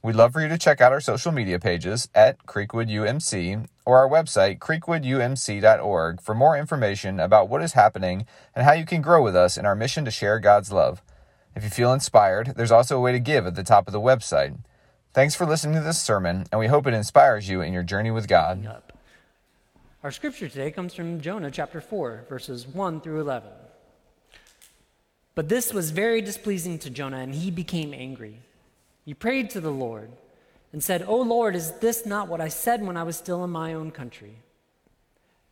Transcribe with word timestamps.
We'd 0.00 0.14
love 0.14 0.32
for 0.32 0.40
you 0.40 0.48
to 0.48 0.58
check 0.58 0.80
out 0.80 0.92
our 0.92 1.00
social 1.00 1.32
media 1.32 1.58
pages 1.58 2.08
at 2.14 2.46
Creekwood 2.46 2.88
UMC 2.88 3.66
or 3.84 3.98
our 3.98 4.08
website 4.08 4.60
creekwoodumc.org 4.60 6.20
for 6.20 6.34
more 6.36 6.56
information 6.56 7.18
about 7.18 7.48
what 7.48 7.62
is 7.62 7.72
happening 7.72 8.24
and 8.54 8.64
how 8.64 8.72
you 8.72 8.86
can 8.86 9.02
grow 9.02 9.20
with 9.24 9.34
us 9.34 9.56
in 9.56 9.66
our 9.66 9.74
mission 9.74 10.04
to 10.04 10.12
share 10.12 10.38
God's 10.38 10.70
love. 10.70 11.02
If 11.56 11.64
you 11.64 11.70
feel 11.70 11.92
inspired, 11.92 12.54
there's 12.56 12.70
also 12.70 12.96
a 12.96 13.00
way 13.00 13.10
to 13.10 13.18
give 13.18 13.44
at 13.44 13.56
the 13.56 13.64
top 13.64 13.88
of 13.88 13.92
the 13.92 14.00
website. 14.00 14.56
Thanks 15.14 15.34
for 15.34 15.44
listening 15.44 15.74
to 15.74 15.80
this 15.80 16.00
sermon, 16.00 16.46
and 16.52 16.60
we 16.60 16.68
hope 16.68 16.86
it 16.86 16.94
inspires 16.94 17.48
you 17.48 17.60
in 17.60 17.72
your 17.72 17.82
journey 17.82 18.12
with 18.12 18.28
God. 18.28 18.82
Our 20.04 20.12
scripture 20.12 20.48
today 20.48 20.70
comes 20.70 20.94
from 20.94 21.20
Jonah 21.20 21.50
chapter 21.50 21.80
4, 21.80 22.26
verses 22.28 22.68
1 22.68 23.00
through 23.00 23.20
11. 23.22 23.50
But 25.34 25.48
this 25.48 25.72
was 25.72 25.90
very 25.90 26.20
displeasing 26.20 26.78
to 26.80 26.90
Jonah, 26.90 27.18
and 27.18 27.34
he 27.34 27.50
became 27.50 27.92
angry. 27.92 28.42
He 29.08 29.14
prayed 29.14 29.48
to 29.50 29.60
the 29.62 29.70
Lord 29.70 30.10
and 30.70 30.84
said, 30.84 31.02
O 31.08 31.16
Lord, 31.22 31.56
is 31.56 31.72
this 31.80 32.04
not 32.04 32.28
what 32.28 32.42
I 32.42 32.48
said 32.48 32.86
when 32.86 32.98
I 32.98 33.04
was 33.04 33.16
still 33.16 33.42
in 33.42 33.48
my 33.48 33.72
own 33.72 33.90
country? 33.90 34.36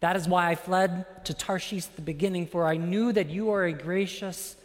That 0.00 0.14
is 0.14 0.28
why 0.28 0.50
I 0.50 0.56
fled 0.56 1.24
to 1.24 1.32
Tarshish 1.32 1.86
at 1.86 1.96
the 1.96 2.02
beginning, 2.02 2.48
for 2.48 2.66
I 2.66 2.76
knew 2.76 3.14
that 3.14 3.30
you 3.30 3.48
are 3.52 3.64
a 3.64 3.72
gracious 3.72 4.56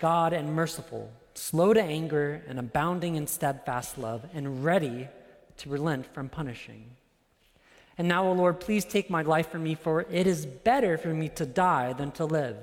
God 0.00 0.32
and 0.32 0.54
merciful 0.54 1.12
slow 1.34 1.74
to 1.74 1.82
anger 1.82 2.42
and 2.48 2.58
abounding 2.58 3.16
in 3.16 3.26
steadfast 3.26 3.98
love, 3.98 4.24
and 4.32 4.64
ready 4.64 5.08
to 5.58 5.68
relent 5.68 6.06
from 6.14 6.30
punishing. 6.30 6.96
And 7.98 8.08
now, 8.08 8.26
O 8.26 8.32
Lord, 8.32 8.60
please 8.60 8.86
take 8.86 9.10
my 9.10 9.20
life 9.20 9.50
from 9.50 9.62
me, 9.62 9.74
for 9.74 10.06
it 10.10 10.26
is 10.26 10.46
better 10.46 10.96
for 10.96 11.08
me 11.08 11.28
to 11.28 11.44
die 11.44 11.92
than 11.92 12.12
to 12.12 12.24
live. 12.24 12.56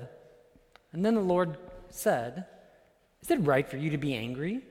And 0.92 1.06
then 1.06 1.14
the 1.14 1.20
Lord 1.20 1.58
said, 1.90 2.46
Is 3.22 3.30
it 3.30 3.38
right 3.42 3.68
for 3.68 3.76
you 3.76 3.90
to 3.90 3.98
be 3.98 4.16
angry? 4.16 4.62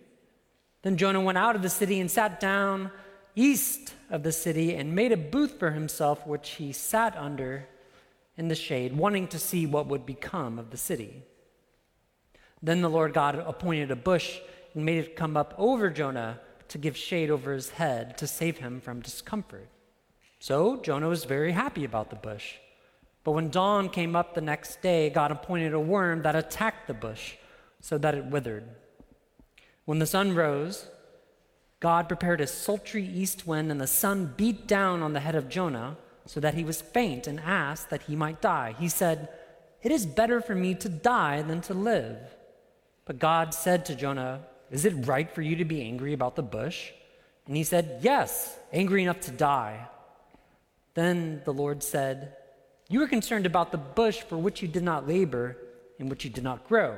Then 0.82 0.98
Jonah 0.98 1.22
went 1.22 1.38
out 1.38 1.56
of 1.56 1.62
the 1.62 1.70
city 1.70 2.00
and 2.00 2.10
sat 2.10 2.40
down 2.40 2.92
east 3.36 3.94
of 4.10 4.24
the 4.24 4.32
city 4.32 4.76
and 4.76 4.96
made 4.96 5.12
a 5.12 5.18
booth 5.18 5.60
for 5.60 5.72
himself, 5.72 6.26
which 6.26 6.52
he 6.52 6.72
sat 6.72 7.16
under 7.18 7.68
in 8.38 8.48
the 8.48 8.56
shade, 8.56 8.96
wanting 8.96 9.28
to 9.28 9.40
see 9.40 9.66
what 9.66 9.88
would 9.88 10.06
become 10.06 10.58
of 10.58 10.72
the 10.72 10.78
city. 10.78 11.24
Then 12.62 12.82
the 12.82 12.90
Lord 12.90 13.14
God 13.14 13.36
appointed 13.36 13.92
a 13.92 13.96
bush 13.96 14.40
and 14.74 14.86
made 14.86 14.98
it 14.98 15.16
come 15.16 15.36
up 15.36 15.54
over 15.58 15.90
Jonah 15.90 16.40
to 16.70 16.78
give 16.78 16.96
shade 16.96 17.30
over 17.30 17.54
his 17.54 17.72
head 17.72 18.18
to 18.18 18.28
save 18.28 18.58
him 18.58 18.80
from 18.80 19.02
discomfort. 19.02 19.68
So 20.40 20.78
Jonah 20.78 21.10
was 21.10 21.26
very 21.26 21.52
happy 21.52 21.84
about 21.84 22.10
the 22.10 22.16
bush. 22.16 22.56
But 23.24 23.32
when 23.32 23.50
dawn 23.50 23.90
came 23.90 24.16
up 24.16 24.34
the 24.34 24.42
next 24.42 24.82
day, 24.82 25.10
God 25.10 25.32
appointed 25.32 25.74
a 25.74 25.80
worm 25.80 26.22
that 26.22 26.36
attacked 26.36 26.88
the 26.88 26.94
bush 26.94 27.36
so 27.82 27.98
that 27.98 28.16
it 28.16 28.26
withered. 28.26 28.70
When 29.90 29.98
the 29.98 30.06
sun 30.06 30.36
rose, 30.36 30.86
God 31.80 32.08
prepared 32.08 32.42
a 32.42 32.46
sultry 32.46 33.04
east 33.04 33.48
wind, 33.48 33.72
and 33.72 33.82
the 33.82 33.88
sun 33.88 34.36
beat 34.38 34.68
down 34.68 35.02
on 35.02 35.14
the 35.14 35.20
head 35.20 35.34
of 35.34 35.50
Jonah 35.50 35.98
so 36.28 36.40
that 36.40 36.54
he 36.54 36.64
was 36.64 36.80
faint 36.80 37.26
and 37.26 37.40
asked 37.40 37.90
that 37.90 38.04
he 38.04 38.16
might 38.16 38.40
die. 38.40 38.76
He 38.78 38.88
said, 38.88 39.30
It 39.82 39.92
is 39.92 40.06
better 40.06 40.42
for 40.42 40.54
me 40.54 40.76
to 40.76 40.90
die 40.90 41.42
than 41.42 41.62
to 41.62 41.74
live. 41.74 42.18
But 43.06 43.18
God 43.18 43.52
said 43.52 43.84
to 43.86 43.96
Jonah, 43.96 44.42
Is 44.70 44.86
it 44.86 45.08
right 45.08 45.34
for 45.34 45.42
you 45.42 45.56
to 45.56 45.66
be 45.66 45.82
angry 45.82 46.14
about 46.14 46.36
the 46.36 46.44
bush? 46.44 46.92
And 47.48 47.58
he 47.58 47.64
said, 47.64 48.02
Yes, 48.04 48.60
angry 48.72 49.02
enough 49.02 49.22
to 49.22 49.32
die. 49.32 49.88
Then 50.94 51.42
the 51.46 51.54
Lord 51.54 51.82
said, 51.82 52.36
You 52.90 53.02
are 53.02 53.08
concerned 53.08 53.48
about 53.48 53.72
the 53.72 53.80
bush 53.80 54.20
for 54.20 54.38
which 54.38 54.62
you 54.62 54.68
did 54.68 54.84
not 54.84 55.08
labor 55.08 55.58
and 55.98 56.12
which 56.12 56.26
you 56.26 56.30
did 56.30 56.44
not 56.44 56.68
grow. 56.68 56.96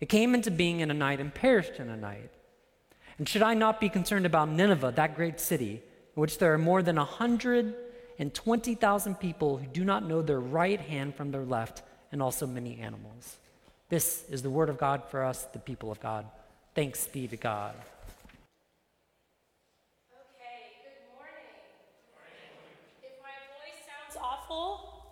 It 0.00 0.08
came 0.08 0.34
into 0.34 0.50
being 0.50 0.80
in 0.80 0.90
a 0.90 0.94
night 0.94 1.20
and 1.20 1.32
perished 1.32 1.78
in 1.78 1.88
a 1.90 1.96
night. 1.96 2.30
And 3.18 3.28
should 3.28 3.42
I 3.42 3.52
not 3.52 3.80
be 3.80 3.90
concerned 3.90 4.24
about 4.24 4.48
Nineveh, 4.48 4.94
that 4.96 5.14
great 5.14 5.38
city, 5.38 5.82
in 6.16 6.20
which 6.20 6.38
there 6.38 6.54
are 6.54 6.58
more 6.58 6.82
than 6.82 6.96
a 6.96 7.04
120,000 7.04 9.20
people 9.20 9.58
who 9.58 9.66
do 9.66 9.84
not 9.84 10.08
know 10.08 10.22
their 10.22 10.40
right 10.40 10.80
hand 10.80 11.14
from 11.14 11.32
their 11.32 11.44
left, 11.44 11.82
and 12.12 12.22
also 12.22 12.46
many 12.46 12.80
animals? 12.80 13.36
This 13.90 14.24
is 14.30 14.40
the 14.42 14.48
word 14.48 14.70
of 14.70 14.78
God 14.78 15.02
for 15.10 15.22
us, 15.22 15.44
the 15.52 15.58
people 15.58 15.92
of 15.92 16.00
God. 16.00 16.24
Thanks 16.74 17.06
be 17.06 17.28
to 17.28 17.36
God. 17.36 17.74
Okay, 20.08 20.80
good 20.80 20.96
morning. 21.12 21.52
If 23.02 23.20
my 23.20 23.36
voice 23.52 23.84
sounds 23.84 24.16
awful, 24.16 25.04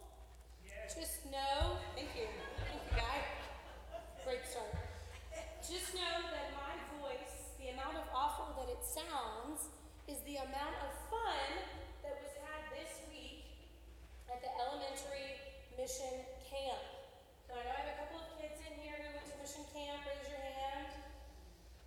just 0.97 1.28
know, 1.31 1.77
thank 1.94 2.09
you, 2.16 2.25
thank 2.65 2.81
you, 2.88 2.97
guy. 2.97 3.21
Great 4.25 4.41
start. 4.48 4.72
Just 5.60 5.93
know 5.93 6.25
that 6.32 6.48
my 6.56 6.72
voice, 6.97 7.53
the 7.60 7.77
amount 7.77 8.00
of 8.00 8.09
awful 8.16 8.56
that 8.56 8.72
it 8.72 8.81
sounds, 8.81 9.69
is 10.09 10.16
the 10.25 10.41
amount 10.41 10.72
of 10.81 10.88
fun 11.12 11.60
that 12.00 12.16
was 12.25 12.33
had 12.41 12.72
this 12.72 13.04
week 13.12 13.69
at 14.33 14.41
the 14.41 14.48
elementary 14.56 15.37
mission 15.77 16.25
camp. 16.48 16.81
So 17.44 17.53
I 17.53 17.60
know 17.69 17.77
I 17.77 17.84
have 17.84 17.92
a 17.92 18.00
couple 18.00 18.25
of 18.25 18.33
kids 18.41 18.56
in 18.65 18.81
here 18.81 18.97
who 18.97 19.12
went 19.12 19.28
to 19.28 19.37
mission 19.37 19.69
camp. 19.77 20.09
Raise 20.09 20.25
your 20.25 20.41
hand. 20.41 20.88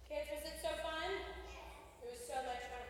Kids, 0.05 0.29
was 0.29 0.45
it 0.45 0.61
so 0.61 0.69
fun? 0.85 1.09
It 2.05 2.07
was 2.09 2.21
so 2.21 2.37
much 2.45 2.69
fun. 2.69 2.85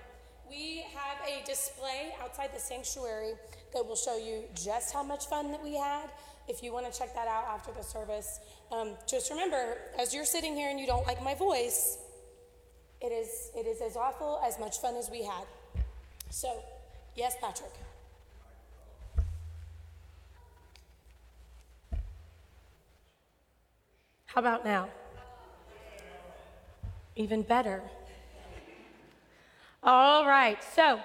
We 0.51 0.83
have 0.91 1.23
a 1.23 1.39
display 1.47 2.10
outside 2.21 2.49
the 2.53 2.59
sanctuary 2.59 3.33
that 3.73 3.85
will 3.85 3.95
show 3.95 4.17
you 4.17 4.43
just 4.53 4.93
how 4.93 5.03
much 5.03 5.25
fun 5.25 5.51
that 5.51 5.63
we 5.63 5.75
had. 5.75 6.09
If 6.47 6.61
you 6.61 6.71
want 6.71 6.91
to 6.91 6.97
check 6.97 7.13
that 7.15 7.27
out 7.27 7.45
after 7.45 7.71
the 7.71 7.83
service, 7.83 8.39
um, 8.71 8.91
just 9.07 9.29
remember, 9.29 9.77
as 9.99 10.13
you're 10.13 10.25
sitting 10.25 10.55
here 10.55 10.69
and 10.69 10.79
you 10.79 10.85
don't 10.85 11.05
like 11.07 11.23
my 11.23 11.33
voice, 11.35 11.97
it 13.01 13.11
is 13.11 13.51
it 13.55 13.65
is 13.65 13.81
as 13.81 13.95
awful 13.95 14.39
as 14.45 14.59
much 14.59 14.79
fun 14.79 14.95
as 14.95 15.09
we 15.09 15.23
had. 15.23 15.45
So, 16.29 16.63
yes, 17.15 17.35
Patrick. 17.41 17.71
How 24.25 24.39
about 24.39 24.63
now? 24.63 24.87
Even 27.15 27.41
better. 27.41 27.81
All 29.83 30.27
right, 30.27 30.57
so 30.75 30.99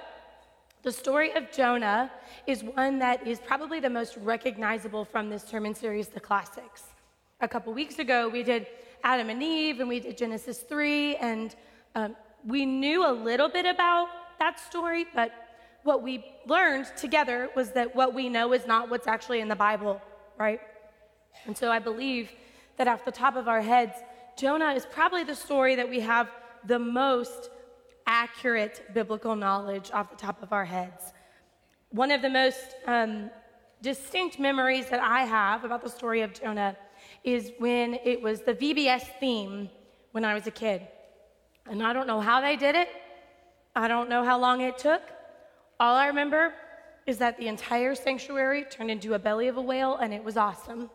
the 0.86 0.92
story 0.92 1.32
of 1.32 1.50
Jonah 1.50 2.12
is 2.46 2.62
one 2.62 3.00
that 3.00 3.26
is 3.26 3.40
probably 3.40 3.80
the 3.80 3.90
most 3.90 4.16
recognizable 4.18 5.04
from 5.04 5.28
this 5.28 5.42
sermon 5.42 5.74
series, 5.74 6.06
The 6.06 6.20
Classics. 6.20 6.84
A 7.40 7.48
couple 7.48 7.72
weeks 7.72 7.98
ago, 7.98 8.28
we 8.28 8.44
did 8.44 8.68
Adam 9.02 9.28
and 9.28 9.42
Eve 9.42 9.80
and 9.80 9.88
we 9.88 9.98
did 9.98 10.16
Genesis 10.16 10.60
3, 10.60 11.16
and 11.16 11.56
um, 11.96 12.14
we 12.46 12.64
knew 12.64 13.04
a 13.04 13.10
little 13.10 13.48
bit 13.48 13.66
about 13.66 14.06
that 14.38 14.60
story, 14.60 15.06
but 15.12 15.32
what 15.82 16.04
we 16.04 16.24
learned 16.46 16.86
together 16.96 17.50
was 17.56 17.72
that 17.72 17.96
what 17.96 18.14
we 18.14 18.28
know 18.28 18.52
is 18.52 18.64
not 18.64 18.88
what's 18.88 19.08
actually 19.08 19.40
in 19.40 19.48
the 19.48 19.56
Bible, 19.56 20.00
right? 20.38 20.60
And 21.46 21.58
so 21.58 21.72
I 21.72 21.80
believe 21.80 22.30
that 22.76 22.86
off 22.86 23.04
the 23.04 23.10
top 23.10 23.34
of 23.34 23.48
our 23.48 23.60
heads, 23.60 23.94
Jonah 24.36 24.70
is 24.70 24.86
probably 24.86 25.24
the 25.24 25.34
story 25.34 25.74
that 25.74 25.90
we 25.90 25.98
have 25.98 26.30
the 26.64 26.78
most 26.78 27.50
accurate 28.06 28.86
biblical 28.94 29.36
knowledge 29.36 29.90
off 29.92 30.10
the 30.10 30.16
top 30.16 30.42
of 30.42 30.52
our 30.52 30.64
heads. 30.64 31.12
One 31.90 32.10
of 32.10 32.22
the 32.22 32.30
most 32.30 32.76
um, 32.86 33.30
distinct 33.82 34.38
memories 34.38 34.86
that 34.86 35.00
I 35.00 35.22
have 35.22 35.64
about 35.64 35.82
the 35.82 35.90
story 35.90 36.22
of 36.22 36.32
Jonah 36.32 36.76
is 37.24 37.52
when 37.58 37.94
it 38.04 38.20
was 38.22 38.42
the 38.42 38.54
VBS 38.54 39.02
theme 39.20 39.68
when 40.12 40.24
I 40.24 40.34
was 40.34 40.46
a 40.46 40.50
kid. 40.50 40.86
And 41.68 41.82
I 41.82 41.92
don't 41.92 42.06
know 42.06 42.20
how 42.20 42.40
they 42.40 42.56
did 42.56 42.74
it, 42.74 42.88
I 43.74 43.88
don't 43.88 44.08
know 44.08 44.24
how 44.24 44.38
long 44.38 44.60
it 44.60 44.78
took. 44.78 45.02
All 45.78 45.94
I 45.94 46.06
remember 46.06 46.54
is 47.06 47.18
that 47.18 47.36
the 47.38 47.48
entire 47.48 47.94
sanctuary 47.94 48.64
turned 48.64 48.90
into 48.90 49.14
a 49.14 49.18
belly 49.18 49.48
of 49.48 49.56
a 49.56 49.60
whale, 49.60 49.96
and 49.96 50.14
it 50.14 50.24
was 50.24 50.36
awesome. 50.36 50.90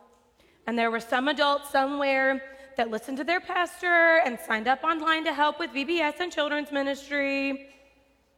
And 0.66 0.78
there 0.78 0.90
were 0.90 1.00
some 1.00 1.28
adults 1.28 1.70
somewhere 1.70 2.42
that 2.76 2.90
listened 2.90 3.18
to 3.18 3.24
their 3.24 3.40
pastor 3.40 4.20
and 4.24 4.38
signed 4.38 4.68
up 4.68 4.84
online 4.84 5.24
to 5.24 5.32
help 5.32 5.58
with 5.58 5.70
VBS 5.70 6.20
and 6.20 6.32
children's 6.32 6.72
ministry. 6.72 7.68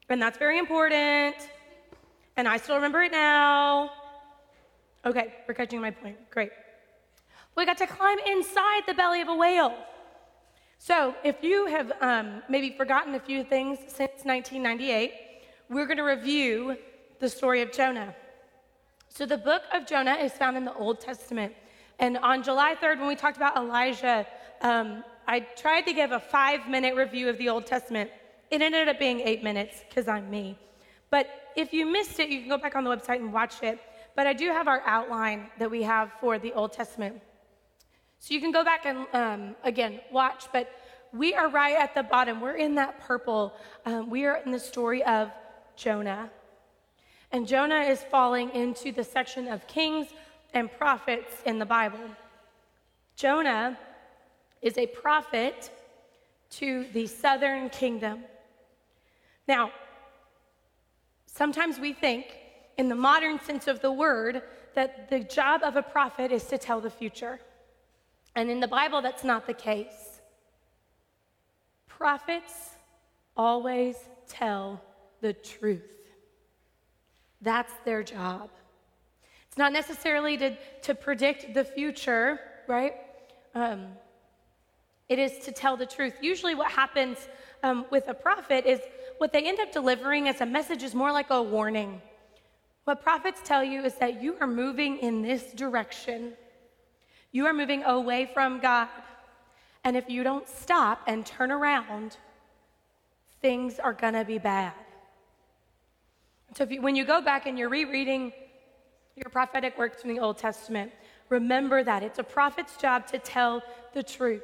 And 0.09 0.21
that's 0.21 0.39
very 0.39 0.59
important. 0.59 1.37
And 2.37 2.49
I 2.49 2.57
still 2.57 2.77
remember 2.77 3.03
it 3.03 3.13
now. 3.13 3.91
Okay, 5.05 5.35
we're 5.47 5.55
catching 5.55 5.81
my 5.81 5.91
point. 5.91 6.17
Great. 6.31 6.51
We 7.57 7.65
got 7.65 7.79
to 7.79 7.87
climb 7.87 8.19
inside 8.27 8.83
the 8.87 8.95
belly 8.95 9.21
of 9.21 9.29
a 9.29 9.35
whale. 9.35 9.75
So, 10.79 11.15
if 11.25 11.43
you 11.43 11.67
have 11.67 11.93
um, 12.01 12.43
maybe 12.49 12.75
forgotten 12.77 13.15
a 13.15 13.21
few 13.21 13.45
things 13.45 13.79
since 13.87 14.25
1998, 14.25 15.13
we're 15.71 15.87
going 15.87 15.97
to 15.97 16.03
review 16.03 16.77
the 17.21 17.29
story 17.29 17.63
of 17.63 17.73
Jonah. 17.73 18.15
So 19.09 19.25
the 19.25 19.39
book 19.39 19.63
of 19.73 19.87
Jonah 19.87 20.15
is 20.15 20.33
found 20.33 20.57
in 20.57 20.65
the 20.65 20.75
Old 20.75 21.01
Testament. 21.01 21.55
And 21.99 22.17
on 22.19 22.43
July 22.43 22.75
3rd, 22.75 22.99
when 22.99 23.09
we 23.09 23.17
talked 23.17 23.37
about 23.37 23.57
Elijah, 23.57 24.27
um, 24.61 25.05
I 25.27 25.41
tried 25.41 25.83
to 25.83 25.93
give 25.93 26.13
a 26.13 26.21
five 26.21 26.69
minute 26.69 26.95
review 26.95 27.29
of 27.29 27.39
the 27.39 27.49
Old 27.49 27.67
Testament. 27.67 28.11
It 28.51 28.61
ended 28.61 28.89
up 28.89 28.99
being 28.99 29.21
eight 29.21 29.43
minutes 29.43 29.83
because 29.89 30.09
I'm 30.09 30.29
me. 30.29 30.59
But 31.11 31.53
if 31.57 31.73
you 31.73 31.87
missed 31.87 32.19
it, 32.19 32.29
you 32.29 32.41
can 32.41 32.49
go 32.49 32.59
back 32.59 32.77
on 32.77 32.85
the 32.85 32.91
website 32.91 33.17
and 33.17 33.33
watch 33.33 33.63
it. 33.63 33.79
But 34.17 34.27
I 34.27 34.33
do 34.33 34.49
have 34.51 34.69
our 34.69 34.83
outline 34.87 35.49
that 35.59 35.71
we 35.71 35.83
have 35.83 36.11
for 36.21 36.39
the 36.39 36.53
Old 36.53 36.73
Testament. 36.73 37.21
So 38.19 38.35
you 38.35 38.41
can 38.41 38.53
go 38.53 38.65
back 38.65 38.87
and, 38.87 39.07
um, 39.13 39.57
again, 39.65 40.01
watch. 40.11 40.47
But 40.53 40.71
we 41.13 41.35
are 41.35 41.49
right 41.49 41.77
at 41.77 41.95
the 41.95 42.03
bottom. 42.03 42.41
We're 42.41 42.57
in 42.57 42.75
that 42.77 43.01
purple. 43.01 43.55
Um, 43.87 44.11
we 44.11 44.25
are 44.25 44.37
in 44.45 44.51
the 44.51 44.59
story 44.59 45.03
of 45.05 45.31
Jonah. 45.77 46.31
And 47.33 47.47
Jonah 47.47 47.81
is 47.81 48.03
falling 48.11 48.51
into 48.51 48.93
the 48.93 49.05
section 49.05 49.49
of 49.49 49.67
kings 49.67 50.09
and 50.55 50.71
prophets 50.73 51.35
in 51.45 51.59
the 51.59 51.67
Bible. 51.67 51.99
Jonah 53.17 53.79
is 54.63 54.79
a 54.79 54.87
prophet 54.87 55.71
to 56.51 56.87
the 56.93 57.07
southern 57.07 57.69
kingdom. 57.69 58.21
Now, 59.47 59.73
sometimes 61.27 61.79
we 61.79 61.93
think, 61.93 62.39
in 62.79 62.89
the 62.89 62.95
modern 62.95 63.41
sense 63.41 63.67
of 63.67 63.81
the 63.81 63.93
word, 63.93 64.43
that 64.75 65.11
the 65.11 65.21
job 65.21 65.63
of 65.63 65.77
a 65.77 65.83
prophet 65.83 66.33
is 66.33 66.45
to 66.45 66.59
tell 66.59 66.81
the 66.81 66.91
future. 66.91 67.41
And 68.35 68.51
in 68.51 68.61
the 68.61 68.69
Bible, 68.69 69.03
that's 69.03 69.25
not 69.25 69.47
the 69.47 69.55
case. 69.55 70.21
Prophets 71.87 72.71
always 73.37 73.97
tell 74.29 74.81
the 75.21 75.33
truth. 75.33 75.83
That's 77.41 77.73
their 77.85 78.03
job. 78.03 78.51
It's 79.55 79.59
not 79.61 79.73
necessarily 79.73 80.37
to, 80.39 80.57
to 80.83 80.97
predict 80.97 81.55
the 81.55 81.63
future, 81.63 82.41
right? 82.67 82.95
Um, 83.55 83.87
it 85.09 85.21
is 85.21 85.45
to 85.45 85.53
tell 85.53 85.77
the 85.77 85.87
truth. 85.87 86.15
Usually, 86.21 86.57
what 86.57 86.73
happens 86.73 87.19
um, 87.63 87.87
with 87.89 88.09
a 88.09 88.15
prophet 88.15 88.67
is 88.67 88.81
what 89.19 89.33
they 89.33 89.47
end 89.47 89.61
up 89.61 89.71
delivering 89.71 90.27
as 90.27 90.41
a 90.41 90.45
message 90.45 90.83
is 90.83 90.93
more 90.93 91.13
like 91.13 91.31
a 91.31 91.41
warning. 91.41 92.03
What 92.83 93.01
prophets 93.01 93.43
tell 93.45 93.63
you 93.63 93.85
is 93.85 93.95
that 94.01 94.21
you 94.21 94.37
are 94.41 94.49
moving 94.49 94.99
in 94.99 95.23
this 95.23 95.53
direction, 95.53 96.33
you 97.31 97.47
are 97.47 97.55
moving 97.55 97.85
away 97.85 98.29
from 98.35 98.59
God. 98.59 98.89
And 99.85 99.97
if 99.97 100.11
you 100.11 100.25
don't 100.25 100.49
stop 100.49 101.01
and 101.07 101.25
turn 101.25 101.53
around, 101.53 102.17
things 103.41 103.79
are 103.79 103.93
going 103.93 104.15
to 104.15 104.25
be 104.25 104.39
bad. 104.39 104.73
So 106.57 106.65
you, 106.65 106.83
when 106.83 106.97
you 106.97 107.05
go 107.05 107.21
back 107.23 107.47
and 107.47 107.57
you're 107.57 107.69
rereading 107.69 108.33
your 109.17 109.31
prophetic 109.31 109.79
works 109.79 110.03
from 110.03 110.15
the 110.15 110.21
Old 110.21 110.39
Testament, 110.39 110.93
remember 111.29 111.83
that 111.83 112.03
it's 112.03 112.19
a 112.19 112.25
prophet's 112.25 112.77
job 112.77 113.07
to 113.09 113.19
tell 113.19 113.63
the 113.93 114.03
truth. 114.03 114.43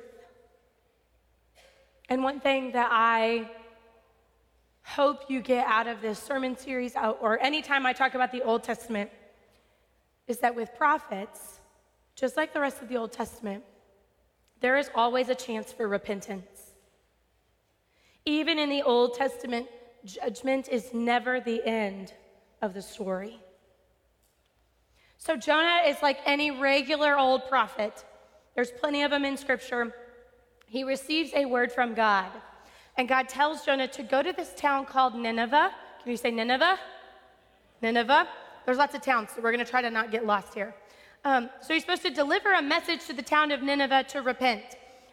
And 2.09 2.23
one 2.23 2.41
thing 2.41 2.73
that 2.73 2.89
I 2.91 3.51
hope 4.83 5.31
you 5.31 5.41
get 5.41 5.67
out 5.67 5.87
of 5.87 6.01
this 6.01 6.19
sermon 6.19 6.57
series, 6.57 6.97
uh, 6.97 7.11
or 7.21 7.41
anytime 7.41 7.87
I 7.87 7.93
talk 7.93 8.15
about 8.15 8.33
the 8.33 8.43
Old 8.43 8.65
Testament, 8.65 9.11
is 10.27 10.39
that 10.39 10.55
with 10.55 10.75
prophets, 10.77 11.61
just 12.15 12.37
like 12.37 12.53
the 12.53 12.61
rest 12.61 12.83
of 12.83 12.89
the 12.89 12.97
Old 12.97 13.13
Testament, 13.13 13.65
there 14.61 14.77
is 14.77 14.91
always 14.95 15.29
a 15.29 15.35
chance 15.35 15.73
for 15.73 15.89
repentance. 15.89 16.73
Even 18.27 18.59
in 18.59 18.69
the 18.69 18.83
Old 18.83 19.15
Testament, 19.15 19.67
judgment 20.05 20.69
is 20.69 20.93
never 20.93 21.41
the 21.41 21.65
end 21.67 22.13
of 22.63 22.75
the 22.75 22.83
story. 22.83 23.41
So 25.21 25.37
Jonah 25.37 25.83
is 25.87 26.01
like 26.01 26.19
any 26.25 26.51
regular 26.51 27.19
old 27.19 27.47
prophet. 27.47 28.07
There's 28.55 28.71
plenty 28.71 29.03
of 29.03 29.11
them 29.11 29.27
in 29.27 29.37
scripture. 29.37 29.95
He 30.67 30.83
receives 30.83 31.33
a 31.35 31.45
word 31.45 31.71
from 31.71 31.93
God. 31.93 32.31
And 32.97 33.07
God 33.07 33.29
tells 33.29 33.63
Jonah 33.63 33.87
to 33.89 34.03
go 34.03 34.23
to 34.23 34.33
this 34.33 34.55
town 34.57 34.87
called 34.87 35.15
Nineveh. 35.15 35.73
Can 36.03 36.11
you 36.11 36.17
say 36.17 36.31
Nineveh? 36.31 36.79
Nineveh. 37.83 38.29
There's 38.65 38.79
lots 38.79 38.95
of 38.95 39.03
towns, 39.03 39.29
so 39.35 39.43
we're 39.43 39.53
going 39.53 39.65
to 39.65 39.71
try 39.71 39.83
to 39.83 39.91
not 39.91 40.11
get 40.11 40.25
lost 40.25 40.55
here. 40.55 40.75
Um, 41.27 41.51
so 41.61 41.75
he's 41.75 41.83
supposed 41.83 42.03
to 42.03 42.11
deliver 42.11 42.55
a 42.55 42.63
message 42.63 43.07
to 43.09 43.13
the 43.13 43.23
town 43.23 43.53
of 43.53 43.63
Nineveh 43.63 44.05
to 44.05 44.23
repent. 44.23 44.63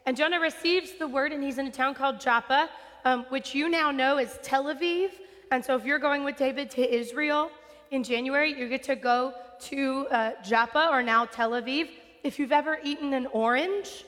And 0.05 0.15
Jonah 0.15 0.39
receives 0.39 0.93
the 0.97 1.07
word, 1.07 1.33
and 1.33 1.43
he's 1.43 1.57
in 1.57 1.67
a 1.67 1.71
town 1.71 1.95
called 1.95 2.21
Joppa, 2.21 2.69
um, 3.03 3.25
which 3.27 3.53
you 3.53 3.67
now 3.67 3.91
know 3.91 4.19
is 4.19 4.39
Tel 4.41 4.73
Aviv. 4.73 5.09
And 5.51 5.63
so 5.63 5.75
if 5.75 5.83
you're 5.83 5.99
going 5.99 6.23
with 6.23 6.37
David 6.37 6.71
to 6.71 6.95
Israel 6.95 7.51
in 7.91 8.05
January, 8.05 8.57
you 8.57 8.69
get 8.69 8.83
to 8.83 8.95
go 8.95 9.33
to 9.61 10.07
uh, 10.11 10.31
Joppa 10.43 10.89
or 10.91 11.03
now 11.03 11.25
Tel 11.25 11.51
Aviv. 11.51 11.89
If 12.23 12.39
you've 12.39 12.51
ever 12.51 12.79
eaten 12.83 13.13
an 13.13 13.27
orange, 13.27 14.05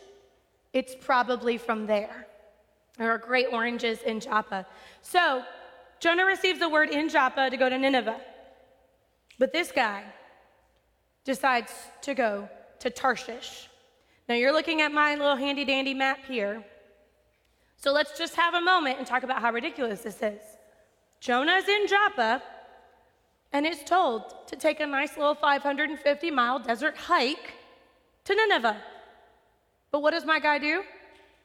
it's 0.73 0.95
probably 0.99 1.57
from 1.57 1.85
there. 1.85 2.27
There 2.97 3.11
are 3.11 3.17
great 3.17 3.47
oranges 3.51 4.01
in 4.01 4.19
Joppa. 4.19 4.65
So 5.01 5.43
Jonah 5.99 6.25
receives 6.25 6.59
the 6.59 6.69
word 6.69 6.89
in 6.89 7.09
Joppa 7.09 7.49
to 7.49 7.57
go 7.57 7.69
to 7.69 7.77
Nineveh. 7.77 8.19
But 9.37 9.53
this 9.53 9.71
guy 9.71 10.03
decides 11.23 11.71
to 12.01 12.13
go 12.13 12.49
to 12.79 12.89
Tarshish. 12.89 13.69
Now 14.27 14.35
you're 14.35 14.51
looking 14.51 14.81
at 14.81 14.91
my 14.91 15.15
little 15.15 15.35
handy 15.35 15.65
dandy 15.65 15.93
map 15.93 16.19
here. 16.27 16.63
So 17.77 17.93
let's 17.93 18.17
just 18.17 18.35
have 18.35 18.53
a 18.53 18.61
moment 18.61 18.97
and 18.97 19.07
talk 19.07 19.23
about 19.23 19.41
how 19.41 19.51
ridiculous 19.51 20.01
this 20.01 20.21
is. 20.21 20.41
Jonah's 21.21 21.67
in 21.67 21.87
Joppa 21.87 22.43
and 23.51 23.65
is 23.65 23.83
told 23.83 24.47
to 24.47 24.55
take 24.55 24.79
a 24.79 24.85
nice 24.85 25.17
little 25.17 25.35
550 25.35 26.31
mile 26.31 26.59
desert 26.59 26.97
hike 26.97 27.53
to 28.25 28.35
Nineveh. 28.35 28.77
But 29.91 30.01
what 30.01 30.11
does 30.11 30.25
my 30.25 30.39
guy 30.39 30.59
do? 30.59 30.83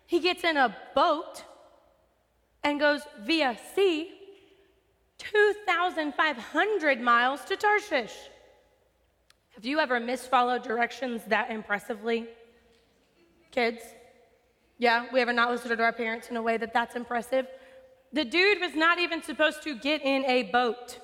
He 0.07 0.21
gets 0.21 0.45
in 0.45 0.57
a 0.57 0.77
boat 0.95 1.45
and 2.63 2.79
goes 2.79 3.01
via 3.21 3.57
sea 3.75 4.13
2,500 5.19 7.01
miles 7.01 7.45
to 7.45 7.57
Tarshish. 7.57 8.15
Have 9.55 9.65
you 9.65 9.79
ever 9.79 10.01
misfollowed 10.01 10.63
directions 10.63 11.23
that 11.29 11.51
impressively? 11.51 12.27
Kids? 13.51 13.81
Yeah, 14.79 15.07
we 15.13 15.21
ever 15.21 15.33
not 15.33 15.51
listened 15.51 15.77
to 15.77 15.83
our 15.83 15.93
parents 15.93 16.29
in 16.29 16.37
a 16.37 16.43
way 16.43 16.57
that 16.57 16.75
that's 16.75 16.97
impressive. 16.97 17.47
The 18.13 18.25
dude 18.25 18.61
was 18.61 18.75
not 18.75 18.99
even 18.99 19.23
supposed 19.23 19.63
to 19.63 19.79
get 19.79 20.03
in 20.03 20.25
a 20.25 20.45
boat. 20.45 20.99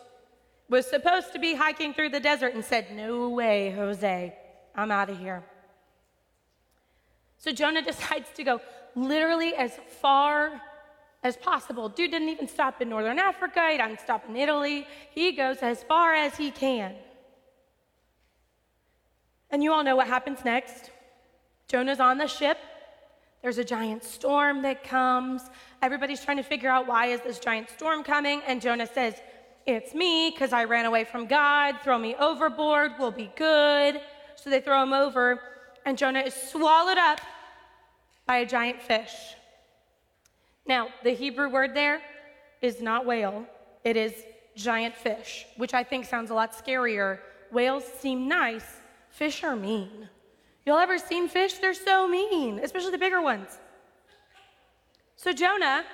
Was 0.70 0.88
supposed 0.88 1.32
to 1.32 1.38
be 1.38 1.55
hiking 1.55 1.93
through 1.93 2.11
the 2.11 2.20
desert 2.20 2.55
and 2.55 2.64
said, 2.64 2.93
"No 2.93 3.28
way, 3.28 3.70
Jose. 3.72 4.34
I'm 4.75 4.90
out 4.90 5.11
of 5.11 5.19
here." 5.19 5.44
So 7.39 7.50
Jonah 7.53 7.82
decides 7.93 8.31
to 8.36 8.44
go 8.44 8.60
literally 8.94 9.55
as 9.55 9.72
far 10.00 10.62
as 11.22 11.36
possible. 11.36 11.89
Dude 11.89 12.12
didn't 12.12 12.29
even 12.29 12.48
stop 12.48 12.81
in 12.81 12.89
northern 12.89 13.19
Africa, 13.19 13.69
he 13.70 13.77
didn't 13.77 14.00
stop 14.00 14.29
in 14.29 14.36
Italy. 14.36 14.86
He 15.10 15.32
goes 15.32 15.58
as 15.58 15.82
far 15.82 16.15
as 16.15 16.36
he 16.36 16.50
can. 16.50 16.94
And 19.50 19.62
you 19.62 19.72
all 19.72 19.82
know 19.82 19.96
what 19.96 20.06
happens 20.06 20.44
next. 20.44 20.91
Jonah's 21.69 22.00
on 22.00 22.19
the 22.19 22.27
ship. 22.27 22.58
There's 23.43 23.58
a 23.58 23.65
giant 23.65 24.05
storm 24.05 24.62
that 24.62 24.84
comes. 24.84 25.43
Everybody's 25.82 26.22
trying 26.24 26.36
to 26.36 26.43
figure 26.43 26.70
out 26.70 26.86
why 26.86 27.06
is 27.06 27.20
this 27.22 27.39
giant 27.39 27.70
storm 27.70 28.03
coming 28.05 28.43
and 28.46 28.60
Jonah 28.60 28.86
says, 28.86 29.15
"It's 29.70 29.94
me 29.94 30.32
cuz 30.32 30.53
I 30.53 30.65
ran 30.65 30.86
away 30.86 31.05
from 31.05 31.27
God. 31.27 31.81
Throw 31.82 31.98
me 31.98 32.15
overboard. 32.17 32.93
We'll 32.98 33.10
be 33.10 33.31
good." 33.36 34.00
So 34.36 34.50
they 34.50 34.60
throw 34.60 34.82
him 34.82 34.93
over 34.93 35.43
and 35.84 35.96
Jonah 35.96 36.20
is 36.20 36.34
swallowed 36.34 36.98
up 36.98 37.20
by 38.27 38.39
a 38.39 38.46
giant 38.46 38.81
fish. 38.81 39.34
Now, 40.67 40.89
the 41.03 41.10
Hebrew 41.10 41.48
word 41.48 41.74
there 41.74 42.00
is 42.62 42.81
not 42.81 43.06
whale, 43.06 43.46
it 43.82 43.96
is 43.96 44.12
giant 44.55 44.94
fish, 44.94 45.46
which 45.56 45.74
I 45.74 45.82
think 45.82 46.05
sounds 46.05 46.31
a 46.31 46.34
lot 46.34 46.53
scarier. 46.53 47.19
Whales 47.50 47.84
seem 47.84 48.29
nice, 48.29 48.77
fish 49.08 49.43
are 49.43 49.56
mean. 49.56 50.08
Y'all 50.67 50.79
ever 50.79 50.98
seen 50.98 51.27
fish? 51.29 51.55
They're 51.55 51.74
so 51.74 52.06
mean, 52.06 52.60
especially 52.60 52.93
the 52.93 52.98
bigger 52.98 53.22
ones. 53.22 53.58
So 55.17 55.32
Jonah 55.32 55.84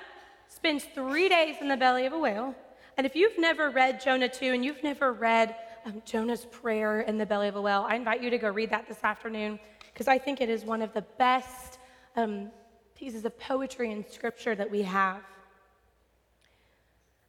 spends 0.49 0.83
three 0.83 1.29
days 1.29 1.55
in 1.61 1.69
the 1.69 1.77
belly 1.77 2.05
of 2.05 2.13
a 2.13 2.19
whale. 2.19 2.53
And 2.97 3.05
if 3.05 3.15
you've 3.15 3.37
never 3.37 3.69
read 3.69 4.01
Jonah 4.01 4.27
2 4.27 4.45
and 4.53 4.65
you've 4.65 4.83
never 4.83 5.13
read 5.13 5.55
um, 5.85 6.01
Jonah's 6.03 6.45
prayer 6.45 7.01
in 7.01 7.19
the 7.19 7.25
belly 7.25 7.47
of 7.47 7.55
a 7.55 7.61
whale, 7.61 7.85
I 7.87 7.95
invite 7.95 8.23
you 8.23 8.31
to 8.31 8.39
go 8.39 8.49
read 8.49 8.71
that 8.71 8.87
this 8.87 9.03
afternoon 9.03 9.59
because 9.93 10.07
I 10.07 10.17
think 10.17 10.41
it 10.41 10.49
is 10.49 10.65
one 10.65 10.81
of 10.81 10.93
the 10.93 11.03
best 11.17 11.77
um, 12.15 12.51
pieces 12.95 13.23
of 13.23 13.37
poetry 13.39 13.91
in 13.91 14.07
scripture 14.09 14.55
that 14.55 14.69
we 14.69 14.81
have. 14.81 15.21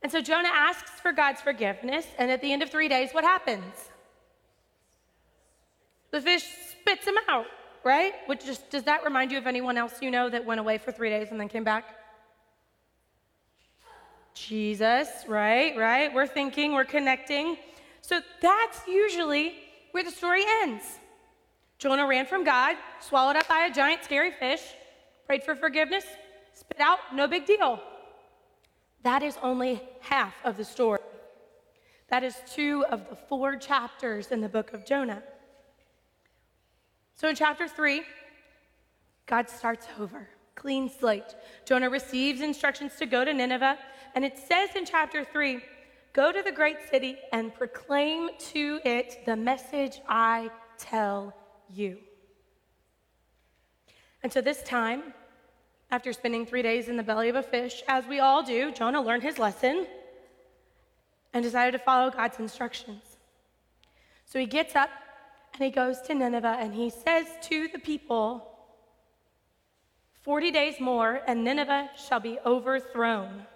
And 0.03 0.11
so 0.11 0.23
Jonah 0.23 0.51
asks 0.51 0.91
for 1.01 1.13
God's 1.13 1.41
forgiveness, 1.41 2.07
and 2.19 2.31
at 2.31 2.41
the 2.41 2.53
end 2.53 2.63
of 2.63 2.71
three 2.71 2.89
days, 2.89 3.11
what 3.13 3.25
happens? 3.25 3.75
The 6.13 6.21
fish 6.21 6.45
spits 6.71 7.07
him 7.07 7.17
out, 7.29 7.47
right? 7.85 8.15
Which 8.27 8.47
just 8.47 8.71
does 8.71 8.85
that 8.85 9.05
remind 9.05 9.33
you 9.33 9.39
of 9.39 9.47
anyone 9.47 9.77
else 9.77 10.01
you 10.01 10.11
know 10.11 10.31
that 10.31 10.45
went 10.47 10.61
away 10.61 10.79
for 10.79 10.93
three 10.93 11.11
days 11.11 11.29
and 11.31 11.39
then 11.39 11.49
came 11.49 11.65
back? 11.65 11.98
Jesus, 14.47 15.09
right, 15.26 15.76
right? 15.76 16.12
We're 16.12 16.26
thinking, 16.26 16.73
we're 16.73 16.85
connecting. 16.85 17.57
So 18.00 18.21
that's 18.40 18.87
usually 18.87 19.54
where 19.90 20.04
the 20.04 20.11
story 20.11 20.45
ends. 20.62 20.85
Jonah 21.78 22.07
ran 22.07 22.26
from 22.26 22.45
God, 22.45 22.76
swallowed 23.00 23.37
up 23.37 23.49
by 23.49 23.66
a 23.66 23.73
giant 23.73 24.04
scary 24.04 24.30
fish, 24.30 24.61
prayed 25.26 25.42
for 25.42 25.54
forgiveness, 25.54 26.04
spit 26.52 26.80
out, 26.80 26.99
no 27.14 27.26
big 27.26 27.47
deal. 27.47 27.80
That 29.02 29.23
is 29.23 29.37
only 29.42 29.80
half 30.00 30.35
of 30.45 30.57
the 30.57 30.64
story. 30.64 31.00
That 32.09 32.25
is 32.25 32.37
two 32.50 32.85
of 32.90 33.09
the 33.11 33.16
four 33.16 33.57
chapters 33.57 34.33
in 34.33 34.40
the 34.40 34.49
book 34.49 34.73
of 34.73 34.87
Jonah. 34.87 35.23
So 37.14 37.28
in 37.28 37.37
chapter 37.37 37.68
three, 37.68 38.02
God 39.26 39.50
starts 39.50 39.87
over, 40.00 40.28
clean 40.59 40.91
slate. 40.91 41.37
Jonah 41.65 41.88
receives 41.88 42.41
instructions 42.41 42.97
to 42.97 43.07
go 43.07 43.25
to 43.25 43.33
Nineveh, 43.33 43.79
and 44.15 44.25
it 44.25 44.37
says 44.37 44.71
in 44.75 44.85
chapter 44.85 45.25
three, 45.25 45.61
Go 46.12 46.33
to 46.33 46.43
the 46.43 46.50
great 46.50 46.79
city 46.91 47.17
and 47.33 47.55
proclaim 47.55 48.31
to 48.53 48.81
it 48.85 49.25
the 49.25 49.37
message 49.37 50.00
I 50.09 50.50
tell 50.77 51.33
you. 51.73 51.99
And 54.23 54.33
so 54.33 54.41
this 54.41 54.62
time, 54.62 55.15
after 55.93 56.12
spending 56.12 56.45
three 56.45 56.62
days 56.62 56.88
in 56.88 56.97
the 56.97 57.03
belly 57.03 57.29
of 57.29 57.37
a 57.37 57.43
fish, 57.43 57.85
as 57.87 58.05
we 58.07 58.19
all 58.19 58.43
do, 58.43 58.73
Jonah 58.73 59.00
learned 59.00 59.23
his 59.23 59.38
lesson 59.38 59.87
and 61.33 61.45
decided 61.45 61.73
to 61.73 61.79
follow 61.79 62.11
God's 62.11 62.41
instructions. 62.41 63.03
So 64.25 64.41
he 64.41 64.47
gets 64.47 64.75
up 64.75 64.91
and 65.55 65.62
he 65.62 65.71
goes 65.71 66.00
to 66.03 66.15
Nineveh 66.15 66.59
and 66.59 66.75
he 66.75 66.91
says 66.91 67.27
to 67.43 67.69
the 67.69 67.79
people, 67.79 68.48
40 70.28 70.50
days 70.50 70.78
more, 70.78 71.23
and 71.26 71.42
Nineveh 71.42 71.88
shall 71.97 72.20
be 72.20 72.38
overthrown. 72.44 73.47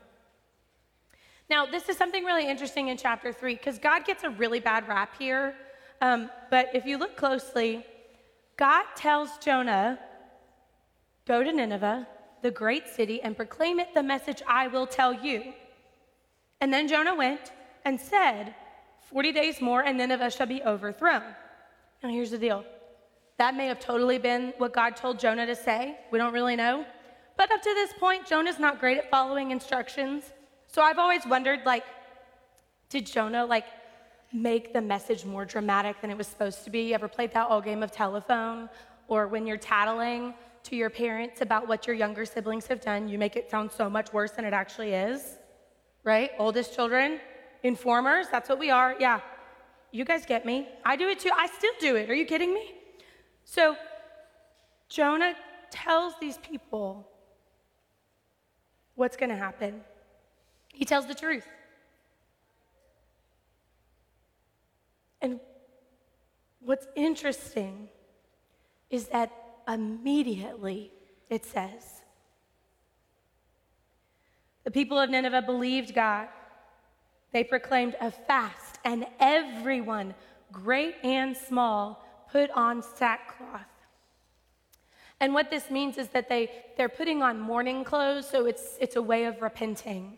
Now, 1.51 1.67
this 1.67 1.91
is 1.91 1.99
something 1.99 2.25
really 2.25 2.49
interesting 2.49 2.89
in 2.89 2.97
chapter 2.97 3.31
3 3.31 3.57
because 3.57 3.79
God 3.79 4.07
gets 4.07 4.25
a 4.25 4.31
really 4.31 4.59
bad 4.59 4.89
rap 4.89 5.15
here. 5.19 5.55
Um, 6.01 6.31
but 6.51 6.71
if 6.73 6.87
you 6.87 6.97
look 6.97 7.15
closely, 7.15 7.85
God 8.57 8.85
tells 8.97 9.37
Jonah, 9.37 9.99
Go 11.27 11.45
to 11.45 11.53
Nineveh, 11.53 12.09
the 12.41 12.51
great 12.51 12.89
city, 12.89 13.21
and 13.21 13.37
proclaim 13.37 13.79
it 13.79 13.93
the 13.93 14.03
message 14.03 14.41
I 14.49 14.69
will 14.69 14.87
tell 14.87 15.13
you. 15.13 15.53
And 16.63 16.73
then 16.73 16.89
Jonah 16.89 17.15
went 17.15 17.53
and 17.85 18.01
said, 18.01 18.55
40 19.11 19.31
days 19.33 19.61
more, 19.61 19.83
and 19.83 19.99
Nineveh 19.99 20.31
shall 20.31 20.47
be 20.47 20.63
overthrown. 20.63 21.35
Now, 22.03 22.09
here's 22.09 22.31
the 22.31 22.39
deal 22.39 22.65
that 23.43 23.57
may 23.57 23.67
have 23.67 23.81
totally 23.81 24.19
been 24.19 24.55
what 24.59 24.73
God 24.73 24.95
told 24.95 25.19
Jonah 25.19 25.47
to 25.47 25.57
say. 25.57 25.99
We 26.13 26.19
don't 26.21 26.33
really 26.33 26.55
know. 26.55 26.87
But 27.37 27.51
up 27.51 27.61
to 27.61 27.75
this 27.75 27.93
point, 27.99 28.25
Jonah's 28.25 28.61
not 28.61 28.79
great 28.79 28.99
at 28.99 29.11
following 29.11 29.51
instructions. 29.51 30.33
So 30.69 30.81
I've 30.81 31.01
always 31.01 31.27
wondered, 31.27 31.59
like, 31.67 31.83
did 32.89 33.05
Jonah, 33.05 33.45
like, 33.45 33.65
make 34.33 34.73
the 34.73 34.81
message 34.81 35.25
more 35.25 35.45
dramatic 35.45 36.01
than 36.01 36.09
it 36.13 36.17
was 36.17 36.29
supposed 36.29 36.63
to 36.63 36.71
be? 36.71 36.83
You 36.83 36.95
ever 36.95 37.09
played 37.09 37.33
that 37.33 37.51
old 37.51 37.65
game 37.65 37.83
of 37.83 37.91
telephone? 37.91 38.69
Or 39.09 39.27
when 39.27 39.45
you're 39.45 39.57
tattling 39.57 40.35
to 40.63 40.77
your 40.77 40.89
parents 40.89 41.41
about 41.41 41.67
what 41.67 41.85
your 41.89 41.97
younger 41.97 42.25
siblings 42.25 42.69
have 42.69 42.81
done, 42.81 43.09
you 43.09 43.19
make 43.19 43.35
it 43.35 43.51
sound 43.51 43.73
so 43.73 43.91
much 43.91 44.13
worse 44.13 44.31
than 44.31 44.45
it 44.45 44.53
actually 44.53 44.93
is, 44.93 45.39
right? 46.05 46.31
Oldest 46.39 46.77
children, 46.77 47.19
informers, 47.65 48.27
that's 48.31 48.49
what 48.49 48.61
we 48.61 48.71
are. 48.71 48.95
Yeah, 49.01 49.19
you 49.91 50.05
guys 50.05 50.27
get 50.27 50.47
me. 50.47 50.69
I 50.85 50.95
do 50.95 51.09
it 51.09 51.19
too. 51.19 51.31
I 51.37 51.49
still 51.49 51.75
do 51.81 51.97
it. 51.97 52.09
Are 52.09 52.15
you 52.15 52.25
kidding 52.25 52.55
me? 52.55 52.75
So 53.45 53.77
Jonah 54.89 55.35
tells 55.71 56.15
these 56.21 56.39
people 56.39 57.09
what's 58.95 59.17
going 59.17 59.31
to 59.31 59.37
happen. 59.37 59.81
He 60.73 60.85
tells 60.85 61.07
the 61.07 61.15
truth. 61.15 61.47
And 65.21 65.39
what's 66.61 66.87
interesting 66.97 67.89
is 68.91 69.09
that 69.09 69.31
immediately 69.69 70.91
it 71.31 71.45
says, 71.45 72.03
the 74.65 74.71
people 74.71 74.99
of 74.99 75.11
Nineveh 75.11 75.43
believed 75.43 75.95
God. 75.95 76.29
They 77.33 77.43
proclaimed 77.43 77.97
a 78.01 78.11
fast, 78.11 78.79
and 78.85 79.07
everyone, 79.19 80.15
great 80.53 80.97
and 81.03 81.37
small, 81.37 82.02
put 82.33 82.51
on 82.53 82.83
sackcloth. 82.83 83.61
And 85.21 85.35
what 85.35 85.51
this 85.51 85.71
means 85.71 85.99
is 85.99 86.09
that 86.09 86.29
they, 86.29 86.51
they're 86.77 86.89
putting 86.89 87.23
on 87.23 87.39
mourning 87.39 87.85
clothes, 87.85 88.29
so 88.29 88.47
it's, 88.47 88.77
it's 88.81 88.97
a 88.97 89.03
way 89.03 89.27
of 89.27 89.41
repenting. 89.43 90.17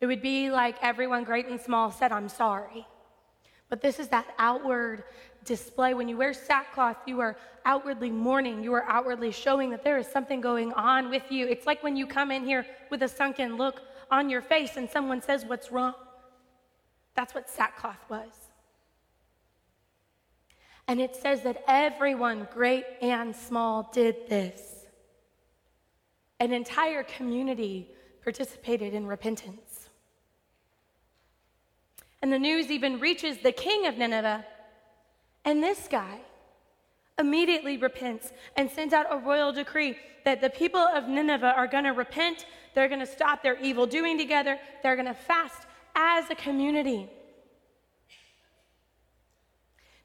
It 0.00 0.06
would 0.06 0.22
be 0.22 0.50
like 0.50 0.76
everyone, 0.82 1.24
great 1.24 1.48
and 1.48 1.60
small, 1.60 1.90
said, 1.90 2.12
I'm 2.12 2.28
sorry. 2.28 2.86
But 3.68 3.82
this 3.82 3.98
is 3.98 4.08
that 4.08 4.26
outward 4.38 5.04
display. 5.44 5.94
When 5.94 6.08
you 6.08 6.16
wear 6.16 6.32
sackcloth, 6.32 6.96
you 7.06 7.20
are 7.20 7.36
outwardly 7.64 8.10
mourning. 8.10 8.62
You 8.62 8.72
are 8.74 8.84
outwardly 8.88 9.32
showing 9.32 9.70
that 9.70 9.82
there 9.82 9.98
is 9.98 10.06
something 10.06 10.40
going 10.40 10.72
on 10.74 11.10
with 11.10 11.24
you. 11.30 11.46
It's 11.46 11.66
like 11.66 11.82
when 11.82 11.96
you 11.96 12.06
come 12.06 12.30
in 12.30 12.44
here 12.44 12.64
with 12.90 13.02
a 13.02 13.08
sunken 13.08 13.56
look 13.56 13.80
on 14.10 14.30
your 14.30 14.42
face 14.42 14.76
and 14.76 14.88
someone 14.88 15.20
says, 15.20 15.44
What's 15.44 15.72
wrong? 15.72 15.94
That's 17.14 17.34
what 17.34 17.50
sackcloth 17.50 18.04
was. 18.08 18.43
And 20.86 21.00
it 21.00 21.16
says 21.16 21.42
that 21.42 21.62
everyone, 21.66 22.46
great 22.52 22.84
and 23.00 23.34
small, 23.34 23.90
did 23.92 24.28
this. 24.28 24.86
An 26.40 26.52
entire 26.52 27.02
community 27.02 27.88
participated 28.22 28.92
in 28.94 29.06
repentance. 29.06 29.88
And 32.20 32.32
the 32.32 32.38
news 32.38 32.70
even 32.70 33.00
reaches 33.00 33.38
the 33.38 33.52
king 33.52 33.86
of 33.86 33.96
Nineveh. 33.96 34.44
And 35.44 35.62
this 35.62 35.88
guy 35.90 36.20
immediately 37.18 37.76
repents 37.76 38.32
and 38.56 38.70
sends 38.70 38.92
out 38.92 39.06
a 39.10 39.18
royal 39.18 39.52
decree 39.52 39.96
that 40.24 40.40
the 40.40 40.50
people 40.50 40.80
of 40.80 41.06
Nineveh 41.06 41.54
are 41.54 41.66
going 41.66 41.84
to 41.84 41.90
repent. 41.90 42.46
They're 42.74 42.88
going 42.88 43.00
to 43.00 43.06
stop 43.06 43.42
their 43.42 43.58
evil 43.60 43.86
doing 43.86 44.18
together. 44.18 44.58
They're 44.82 44.96
going 44.96 45.06
to 45.06 45.14
fast 45.14 45.66
as 45.94 46.28
a 46.30 46.34
community. 46.34 47.10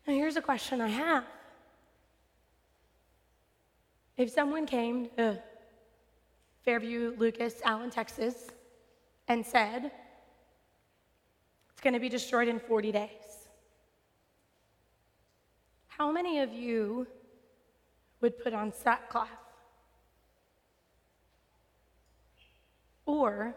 Now, 0.10 0.16
here's 0.16 0.38
a 0.38 0.42
question 0.42 0.82
I 0.82 0.88
have. 0.88 1.24
If 4.18 4.32
someone 4.32 4.66
came 4.66 5.08
to 5.18 5.40
Fairview, 6.66 7.14
Lucas, 7.20 7.62
Allen, 7.64 7.92
Texas, 7.92 8.48
and 9.28 9.46
said, 9.46 9.92
it's 11.72 11.82
going 11.82 11.94
to 11.94 12.00
be 12.00 12.10
destroyed 12.10 12.48
in 12.48 12.60
40 12.60 12.92
days, 12.92 13.50
how 15.90 16.12
many 16.12 16.40
of 16.40 16.52
you 16.54 17.06
would 18.20 18.44
put 18.44 18.56
on 18.56 18.74
sackcloth? 18.74 19.30
Or 23.06 23.54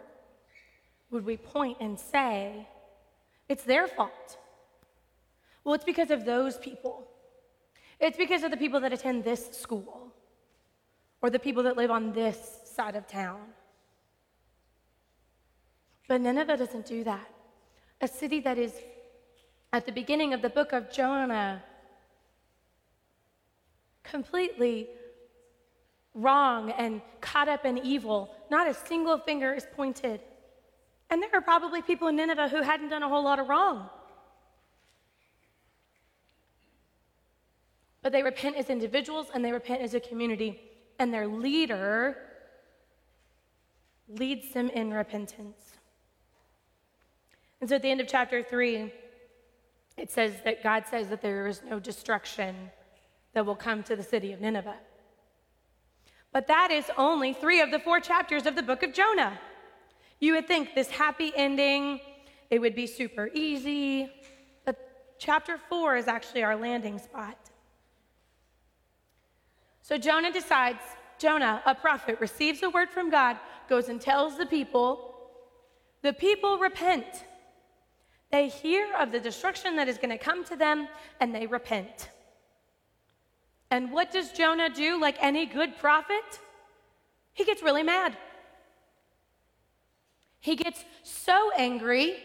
would 1.11 1.25
we 1.25 1.39
point 1.39 1.79
and 1.81 1.99
say, 1.99 2.69
it's 3.49 3.65
their 3.65 3.89
fault? 3.89 4.37
Well, 5.65 5.75
it's 5.75 5.85
because 5.85 6.11
of 6.11 6.25
those 6.25 6.59
people. 6.59 7.07
It's 8.01 8.17
because 8.17 8.43
of 8.43 8.51
the 8.51 8.57
people 8.57 8.81
that 8.81 8.93
attend 8.93 9.25
this 9.25 9.51
school 9.51 10.13
or 11.21 11.31
the 11.31 11.39
people 11.39 11.63
that 11.63 11.77
live 11.77 11.91
on 11.91 12.13
this 12.13 12.61
side 12.65 12.97
of 12.97 13.07
town. 13.07 13.41
But 16.09 16.21
Nineveh 16.21 16.57
doesn't 16.57 16.87
do 16.87 17.05
that. 17.05 17.29
A 18.01 18.09
city 18.09 18.41
that 18.41 18.59
is 18.59 18.73
at 19.73 19.87
the 19.87 19.93
beginning 19.93 20.35
of 20.35 20.43
the 20.43 20.51
book 20.51 20.73
of 20.73 20.91
Jonah, 20.91 21.63
completely 24.03 24.89
wrong 26.15 26.71
and 26.73 27.01
caught 27.21 27.49
up 27.49 27.65
in 27.65 27.79
evil. 27.79 28.35
Not 28.51 28.69
a 28.69 28.75
single 28.75 29.19
finger 29.19 29.55
is 29.55 29.67
pointed. 29.75 30.21
And 31.09 31.23
there 31.23 31.31
are 31.33 31.41
probably 31.41 31.83
people 31.83 32.09
in 32.09 32.17
Nineveh 32.17 32.49
who 32.49 32.63
hadn't 32.63 32.89
done 32.89 33.03
a 33.03 33.09
whole 33.09 33.25
lot 33.25 33.39
of 33.39 33.49
wrong. 33.49 33.89
But 38.03 38.13
they 38.13 38.23
repent 38.23 38.57
as 38.57 38.69
individuals 38.69 39.29
and 39.33 39.45
they 39.45 39.53
repent 39.53 39.83
as 39.83 39.95
a 39.95 40.01
community. 40.01 40.61
And 40.99 41.13
their 41.13 41.27
leader 41.27 42.17
leads 44.09 44.53
them 44.53 44.69
in 44.69 44.93
repentance. 44.93 45.79
And 47.61 47.69
so 47.69 47.77
at 47.77 47.83
the 47.83 47.91
end 47.91 48.01
of 48.01 48.09
chapter 48.09 48.43
3, 48.43 48.93
it 49.97 50.11
says 50.11 50.35
that 50.45 50.63
God 50.63 50.85
says 50.91 51.09
that 51.09 51.23
there 51.23 51.47
is 51.47 51.63
no 51.69 51.79
destruction 51.79 52.71
that 53.35 53.47
will 53.47 53.57
come 53.57 53.83
to 53.85 53.97
the 53.97 54.03
city 54.03 54.33
of 54.33 54.41
Nineveh. 54.41 54.77
But 56.33 56.47
that 56.49 56.71
is 56.71 56.91
only 56.97 57.35
three 57.35 57.61
of 57.61 57.71
the 57.71 57.79
four 57.79 58.01
chapters 58.01 58.47
of 58.47 58.57
the 58.57 58.63
book 58.63 58.83
of 58.83 58.93
Jonah. 58.93 59.39
You 60.19 60.35
would 60.35 60.49
think 60.49 60.75
this 60.75 60.91
happy 60.91 61.33
ending, 61.37 62.01
it 62.51 62.59
would 62.59 62.75
be 62.75 62.87
super 62.87 63.31
easy. 63.35 64.11
But 64.65 65.15
chapter 65.19 65.59
4 65.69 65.97
is 65.97 66.09
actually 66.09 66.43
our 66.43 66.57
landing 66.57 66.99
spot. 66.99 67.42
So 69.93 69.99
Jonah 69.99 70.33
decides, 70.33 70.81
Jonah, 71.19 71.61
a 71.67 71.75
prophet, 71.75 72.19
receives 72.19 72.63
a 72.63 72.71
word 72.71 72.89
from 72.89 73.11
God, 73.11 73.37
goes 73.69 73.91
and 73.91 74.01
tells 74.01 74.39
the 74.39 74.47
people. 74.47 75.15
The 76.01 76.15
people 76.15 76.57
repent. 76.57 77.05
They 78.31 78.49
hear 78.49 78.89
of 78.99 79.13
the 79.13 79.21
destruction 79.21 79.77
that 79.77 79.89
is 79.89 79.99
going 79.99 80.09
to 80.09 80.17
come 80.17 80.47
to 80.47 80.57
them 80.57 80.89
and 81.21 81.35
they 81.35 81.47
repent. 81.47 82.09
And 83.71 83.93
what 83.93 84.11
does 84.11 84.33
Jonah 84.33 84.71
do 84.71 84.99
like 84.99 85.19
any 85.21 85.45
good 85.45 85.77
prophet? 85.77 86.41
He 87.35 87.45
gets 87.45 87.63
really 87.63 87.83
mad. 87.83 88.17
He 90.41 90.57
gets 90.57 90.83
so 91.03 91.51
angry 91.55 92.17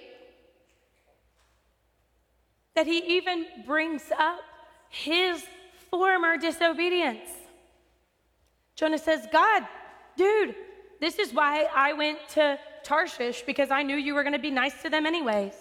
that 2.76 2.88
he 2.88 3.18
even 3.18 3.46
brings 3.66 4.04
up 4.18 4.40
his 4.88 5.44
former 5.92 6.38
disobedience. 6.38 7.28
Jonah 8.78 9.00
says, 9.00 9.28
God, 9.32 9.64
dude, 10.16 10.56
this 11.02 11.18
is 11.18 11.34
why 11.34 11.68
I 11.76 11.94
went 11.94 12.20
to 12.30 12.60
Tarshish 12.84 13.42
because 13.42 13.72
I 13.72 13.82
knew 13.82 13.96
you 13.96 14.14
were 14.14 14.24
going 14.24 14.34
to 14.34 14.40
be 14.40 14.52
nice 14.52 14.82
to 14.84 14.90
them 14.90 15.06
anyways. 15.06 15.56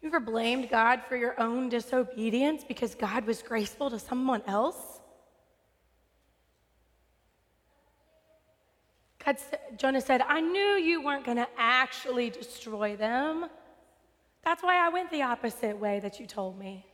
You 0.00 0.08
ever 0.08 0.20
blamed 0.20 0.70
God 0.70 1.02
for 1.08 1.16
your 1.16 1.38
own 1.40 1.68
disobedience 1.68 2.62
because 2.66 2.94
God 2.94 3.26
was 3.26 3.42
graceful 3.42 3.90
to 3.90 3.98
someone 3.98 4.42
else? 4.46 4.76
God, 9.24 9.36
Jonah 9.76 10.00
said, 10.00 10.22
I 10.22 10.40
knew 10.40 10.76
you 10.76 11.02
weren't 11.02 11.24
going 11.24 11.38
to 11.38 11.48
actually 11.58 12.30
destroy 12.30 12.94
them. 12.94 13.46
That's 14.44 14.62
why 14.62 14.78
I 14.78 14.88
went 14.90 15.10
the 15.10 15.22
opposite 15.22 15.76
way 15.76 15.98
that 15.98 16.20
you 16.20 16.26
told 16.26 16.56
me. 16.56 16.86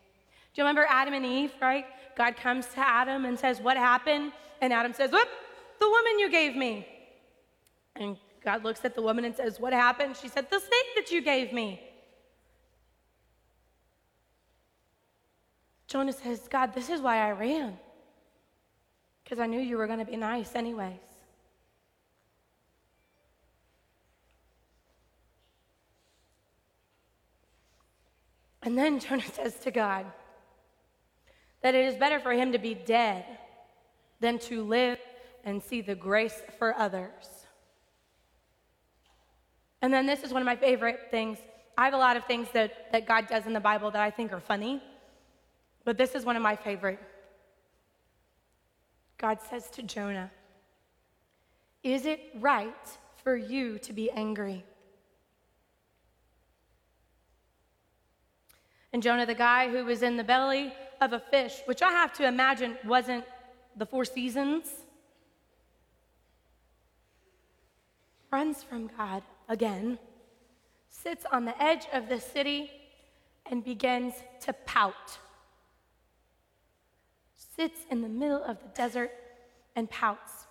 Do 0.54 0.62
you 0.62 0.66
remember 0.66 0.86
Adam 0.88 1.12
and 1.12 1.26
Eve, 1.26 1.52
right? 1.60 1.84
God 2.16 2.36
comes 2.36 2.66
to 2.68 2.78
Adam 2.78 3.26
and 3.26 3.38
says, 3.38 3.60
What 3.60 3.76
happened? 3.76 4.32
And 4.62 4.72
Adam 4.72 4.94
says, 4.94 5.10
Whoop, 5.10 5.28
the 5.80 5.90
woman 5.90 6.18
you 6.20 6.30
gave 6.30 6.54
me. 6.54 6.86
And 7.96 8.16
God 8.44 8.62
looks 8.62 8.84
at 8.84 8.94
the 8.94 9.02
woman 9.02 9.24
and 9.24 9.34
says, 9.34 9.58
What 9.58 9.72
happened? 9.72 10.16
She 10.16 10.28
said, 10.28 10.48
The 10.48 10.60
snake 10.60 10.94
that 10.94 11.10
you 11.10 11.20
gave 11.20 11.52
me. 11.52 11.82
Jonah 15.88 16.12
says, 16.12 16.46
God, 16.48 16.72
this 16.74 16.88
is 16.88 17.00
why 17.00 17.18
I 17.18 17.32
ran. 17.32 17.76
Because 19.24 19.40
I 19.40 19.46
knew 19.46 19.60
you 19.60 19.76
were 19.76 19.88
going 19.88 19.98
to 19.98 20.04
be 20.04 20.16
nice, 20.16 20.54
anyways. 20.54 20.94
And 28.62 28.78
then 28.78 29.00
Jonah 29.00 29.22
says 29.32 29.56
to 29.56 29.72
God 29.72 30.06
that 31.62 31.74
it 31.74 31.84
is 31.84 31.96
better 31.96 32.20
for 32.20 32.32
him 32.32 32.52
to 32.52 32.58
be 32.58 32.74
dead 32.74 33.24
than 34.22 34.38
to 34.38 34.62
live 34.62 34.98
and 35.44 35.62
see 35.62 35.82
the 35.82 35.94
grace 35.94 36.40
for 36.58 36.74
others. 36.78 37.44
And 39.82 39.92
then 39.92 40.06
this 40.06 40.22
is 40.22 40.32
one 40.32 40.40
of 40.40 40.46
my 40.46 40.56
favorite 40.56 41.08
things. 41.10 41.38
I 41.76 41.84
have 41.84 41.94
a 41.94 41.98
lot 41.98 42.16
of 42.16 42.24
things 42.24 42.46
that, 42.54 42.92
that 42.92 43.04
God 43.06 43.26
does 43.26 43.46
in 43.46 43.52
the 43.52 43.60
Bible 43.60 43.90
that 43.90 44.00
I 44.00 44.10
think 44.10 44.32
are 44.32 44.40
funny, 44.40 44.80
but 45.84 45.98
this 45.98 46.14
is 46.14 46.24
one 46.24 46.36
of 46.36 46.42
my 46.42 46.54
favorite. 46.54 47.00
God 49.18 49.38
says 49.50 49.68
to 49.70 49.82
Jonah, 49.82 50.30
Is 51.82 52.06
it 52.06 52.20
right 52.38 52.88
for 53.24 53.36
you 53.36 53.78
to 53.80 53.92
be 53.92 54.08
angry? 54.12 54.64
And 58.92 59.02
Jonah, 59.02 59.26
the 59.26 59.34
guy 59.34 59.68
who 59.68 59.84
was 59.84 60.02
in 60.02 60.16
the 60.16 60.24
belly 60.24 60.72
of 61.00 61.12
a 61.12 61.18
fish, 61.18 61.60
which 61.64 61.82
I 61.82 61.90
have 61.90 62.12
to 62.14 62.26
imagine 62.26 62.76
wasn't 62.84 63.24
the 63.76 63.86
four 63.86 64.04
seasons, 64.04 64.66
runs 68.30 68.62
from 68.62 68.90
God 68.96 69.22
again, 69.48 69.98
sits 70.88 71.24
on 71.30 71.44
the 71.44 71.62
edge 71.62 71.86
of 71.92 72.08
the 72.08 72.20
city, 72.20 72.70
and 73.46 73.64
begins 73.64 74.14
to 74.40 74.52
pout. 74.66 75.18
Sits 77.36 77.80
in 77.90 78.00
the 78.00 78.08
middle 78.08 78.42
of 78.42 78.58
the 78.60 78.68
desert 78.74 79.10
and 79.76 79.90
pouts. 79.90 80.46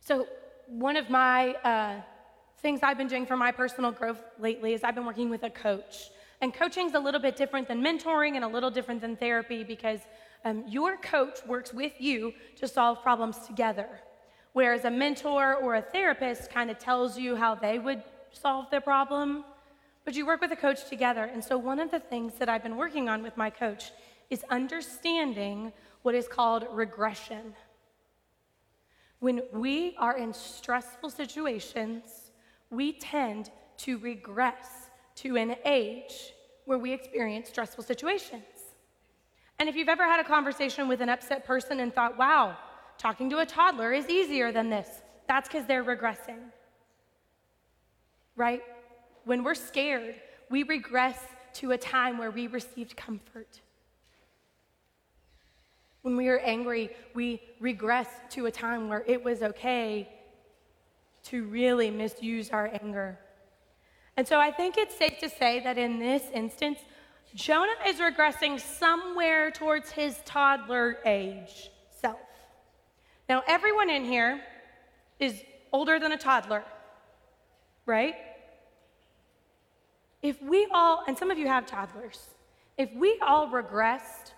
So, 0.00 0.26
one 0.66 0.96
of 0.96 1.10
my 1.10 1.50
uh, 1.54 2.00
things 2.58 2.80
I've 2.82 2.96
been 2.96 3.08
doing 3.08 3.26
for 3.26 3.36
my 3.36 3.52
personal 3.52 3.92
growth 3.92 4.22
lately 4.38 4.72
is 4.72 4.82
I've 4.82 4.94
been 4.94 5.04
working 5.04 5.28
with 5.28 5.42
a 5.42 5.50
coach. 5.50 6.10
And 6.40 6.52
coaching 6.52 6.86
is 6.86 6.94
a 6.94 6.98
little 6.98 7.20
bit 7.20 7.36
different 7.36 7.68
than 7.68 7.82
mentoring 7.82 8.36
and 8.36 8.44
a 8.44 8.48
little 8.48 8.70
different 8.70 9.00
than 9.00 9.16
therapy 9.16 9.64
because 9.64 10.00
um, 10.44 10.64
your 10.68 10.96
coach 10.96 11.38
works 11.46 11.72
with 11.72 12.00
you 12.00 12.32
to 12.56 12.68
solve 12.68 13.02
problems 13.02 13.38
together. 13.46 13.88
Whereas 14.52 14.84
a 14.84 14.90
mentor 14.90 15.56
or 15.56 15.76
a 15.76 15.82
therapist 15.82 16.50
kind 16.50 16.70
of 16.70 16.78
tells 16.78 17.18
you 17.18 17.34
how 17.34 17.54
they 17.54 17.78
would 17.78 18.02
solve 18.30 18.66
the 18.70 18.80
problem, 18.80 19.44
but 20.04 20.14
you 20.14 20.26
work 20.26 20.40
with 20.40 20.52
a 20.52 20.56
coach 20.56 20.88
together. 20.88 21.24
And 21.24 21.42
so, 21.42 21.56
one 21.58 21.80
of 21.80 21.90
the 21.90 21.98
things 21.98 22.34
that 22.38 22.48
I've 22.48 22.62
been 22.62 22.76
working 22.76 23.08
on 23.08 23.22
with 23.22 23.36
my 23.36 23.50
coach 23.50 23.90
is 24.30 24.44
understanding 24.50 25.72
what 26.02 26.14
is 26.14 26.28
called 26.28 26.66
regression. 26.70 27.54
When 29.20 29.42
we 29.52 29.96
are 29.98 30.16
in 30.16 30.34
stressful 30.34 31.10
situations, 31.10 32.30
we 32.70 32.92
tend 32.92 33.50
to 33.78 33.98
regress 33.98 34.90
to 35.16 35.36
an 35.36 35.56
age 35.64 36.34
where 36.66 36.78
we 36.78 36.92
experience 36.92 37.48
stressful 37.48 37.84
situations. 37.84 38.44
And 39.58 39.68
if 39.68 39.76
you've 39.76 39.88
ever 39.88 40.04
had 40.04 40.20
a 40.20 40.24
conversation 40.24 40.88
with 40.88 41.00
an 41.00 41.08
upset 41.08 41.46
person 41.46 41.80
and 41.80 41.94
thought, 41.94 42.18
wow, 42.18 42.56
Talking 42.98 43.28
to 43.30 43.38
a 43.38 43.46
toddler 43.46 43.92
is 43.92 44.08
easier 44.08 44.52
than 44.52 44.70
this. 44.70 44.88
That's 45.26 45.48
because 45.48 45.66
they're 45.66 45.84
regressing. 45.84 46.38
Right? 48.36 48.62
When 49.24 49.44
we're 49.44 49.54
scared, 49.54 50.16
we 50.50 50.62
regress 50.62 51.18
to 51.54 51.72
a 51.72 51.78
time 51.78 52.18
where 52.18 52.30
we 52.30 52.46
received 52.46 52.96
comfort. 52.96 53.60
When 56.02 56.16
we 56.16 56.28
are 56.28 56.38
angry, 56.38 56.90
we 57.14 57.40
regress 57.60 58.08
to 58.30 58.46
a 58.46 58.50
time 58.50 58.88
where 58.88 59.04
it 59.06 59.22
was 59.22 59.42
okay 59.42 60.08
to 61.24 61.44
really 61.44 61.90
misuse 61.90 62.50
our 62.50 62.70
anger. 62.82 63.18
And 64.16 64.28
so 64.28 64.38
I 64.38 64.50
think 64.50 64.76
it's 64.76 64.96
safe 64.96 65.18
to 65.20 65.28
say 65.28 65.60
that 65.60 65.78
in 65.78 65.98
this 65.98 66.22
instance, 66.34 66.78
Jonah 67.34 67.74
is 67.86 67.96
regressing 67.96 68.60
somewhere 68.60 69.50
towards 69.50 69.90
his 69.90 70.18
toddler 70.24 70.98
age 71.04 71.70
self. 71.90 72.18
Now, 73.28 73.42
everyone 73.48 73.90
in 73.90 74.04
here 74.04 74.40
is 75.18 75.42
older 75.72 75.98
than 75.98 76.12
a 76.12 76.16
toddler, 76.16 76.62
right? 77.86 78.14
If 80.22 80.40
we 80.40 80.68
all, 80.72 81.02
and 81.08 81.18
some 81.18 81.30
of 81.32 81.38
you 81.38 81.48
have 81.48 81.66
toddlers, 81.66 82.28
if 82.78 82.92
we 82.94 83.18
all 83.20 83.48
regressed 83.48 84.32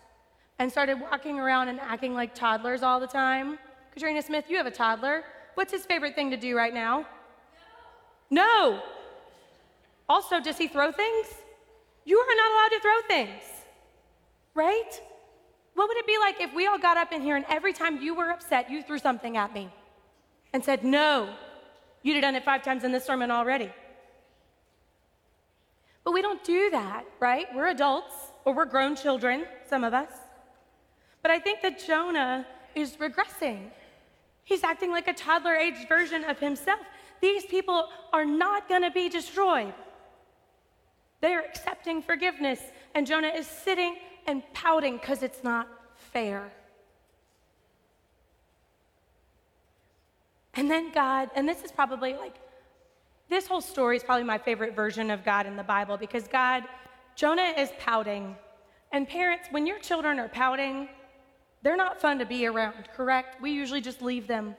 and 0.58 0.72
started 0.72 0.98
walking 0.98 1.38
around 1.38 1.68
and 1.68 1.78
acting 1.80 2.14
like 2.14 2.34
toddlers 2.34 2.82
all 2.82 2.98
the 2.98 3.06
time, 3.06 3.58
Katrina 3.92 4.22
Smith, 4.22 4.46
you 4.48 4.56
have 4.56 4.66
a 4.66 4.70
toddler. 4.70 5.22
What's 5.54 5.72
his 5.72 5.84
favorite 5.84 6.14
thing 6.14 6.30
to 6.30 6.36
do 6.36 6.56
right 6.56 6.72
now? 6.72 7.06
No. 8.30 8.42
no. 8.42 8.82
Also, 10.08 10.40
does 10.40 10.56
he 10.56 10.68
throw 10.68 10.92
things? 10.92 11.26
You 12.06 12.18
are 12.18 12.36
not 12.36 12.50
allowed 12.52 12.76
to 12.76 12.80
throw 12.80 13.00
things, 13.08 13.42
right? 14.54 15.02
What 15.74 15.88
would 15.88 15.96
it 15.98 16.06
be 16.06 16.16
like 16.18 16.40
if 16.40 16.54
we 16.54 16.66
all 16.68 16.78
got 16.78 16.96
up 16.96 17.12
in 17.12 17.20
here 17.20 17.36
and 17.36 17.44
every 17.48 17.72
time 17.72 18.00
you 18.00 18.14
were 18.14 18.30
upset, 18.30 18.70
you 18.70 18.82
threw 18.82 18.98
something 18.98 19.36
at 19.36 19.52
me 19.52 19.68
and 20.52 20.64
said, 20.64 20.84
No, 20.84 21.28
you'd 22.02 22.14
have 22.14 22.22
done 22.22 22.36
it 22.36 22.44
five 22.44 22.62
times 22.62 22.84
in 22.84 22.92
this 22.92 23.04
sermon 23.04 23.32
already? 23.32 23.70
But 26.04 26.12
we 26.12 26.22
don't 26.22 26.42
do 26.44 26.70
that, 26.70 27.04
right? 27.18 27.46
We're 27.52 27.66
adults 27.66 28.14
or 28.44 28.54
we're 28.54 28.66
grown 28.66 28.94
children, 28.94 29.44
some 29.68 29.82
of 29.82 29.92
us. 29.92 30.12
But 31.22 31.32
I 31.32 31.40
think 31.40 31.60
that 31.62 31.84
Jonah 31.84 32.46
is 32.76 32.96
regressing. 32.98 33.70
He's 34.44 34.62
acting 34.62 34.92
like 34.92 35.08
a 35.08 35.12
toddler 35.12 35.56
aged 35.56 35.88
version 35.88 36.22
of 36.22 36.38
himself. 36.38 36.86
These 37.20 37.46
people 37.46 37.88
are 38.12 38.24
not 38.24 38.68
going 38.68 38.82
to 38.82 38.92
be 38.92 39.08
destroyed. 39.08 39.74
They 41.20 41.32
are 41.34 41.42
accepting 41.42 42.02
forgiveness, 42.02 42.60
and 42.94 43.06
Jonah 43.06 43.28
is 43.28 43.46
sitting 43.46 43.96
and 44.26 44.42
pouting 44.52 44.98
because 44.98 45.22
it's 45.22 45.42
not 45.42 45.68
fair. 45.96 46.52
And 50.54 50.70
then 50.70 50.90
God, 50.92 51.30
and 51.34 51.48
this 51.48 51.62
is 51.62 51.70
probably 51.70 52.14
like, 52.14 52.36
this 53.28 53.46
whole 53.46 53.60
story 53.60 53.96
is 53.96 54.04
probably 54.04 54.24
my 54.24 54.38
favorite 54.38 54.74
version 54.74 55.10
of 55.10 55.24
God 55.24 55.46
in 55.46 55.56
the 55.56 55.64
Bible 55.64 55.96
because 55.96 56.28
God, 56.28 56.64
Jonah 57.14 57.54
is 57.56 57.70
pouting. 57.78 58.36
And 58.92 59.08
parents, 59.08 59.48
when 59.50 59.66
your 59.66 59.78
children 59.80 60.18
are 60.18 60.28
pouting, 60.28 60.88
they're 61.62 61.76
not 61.76 62.00
fun 62.00 62.18
to 62.20 62.26
be 62.26 62.46
around, 62.46 62.88
correct? 62.94 63.42
We 63.42 63.50
usually 63.50 63.80
just 63.80 64.00
leave 64.00 64.26
them. 64.26 64.54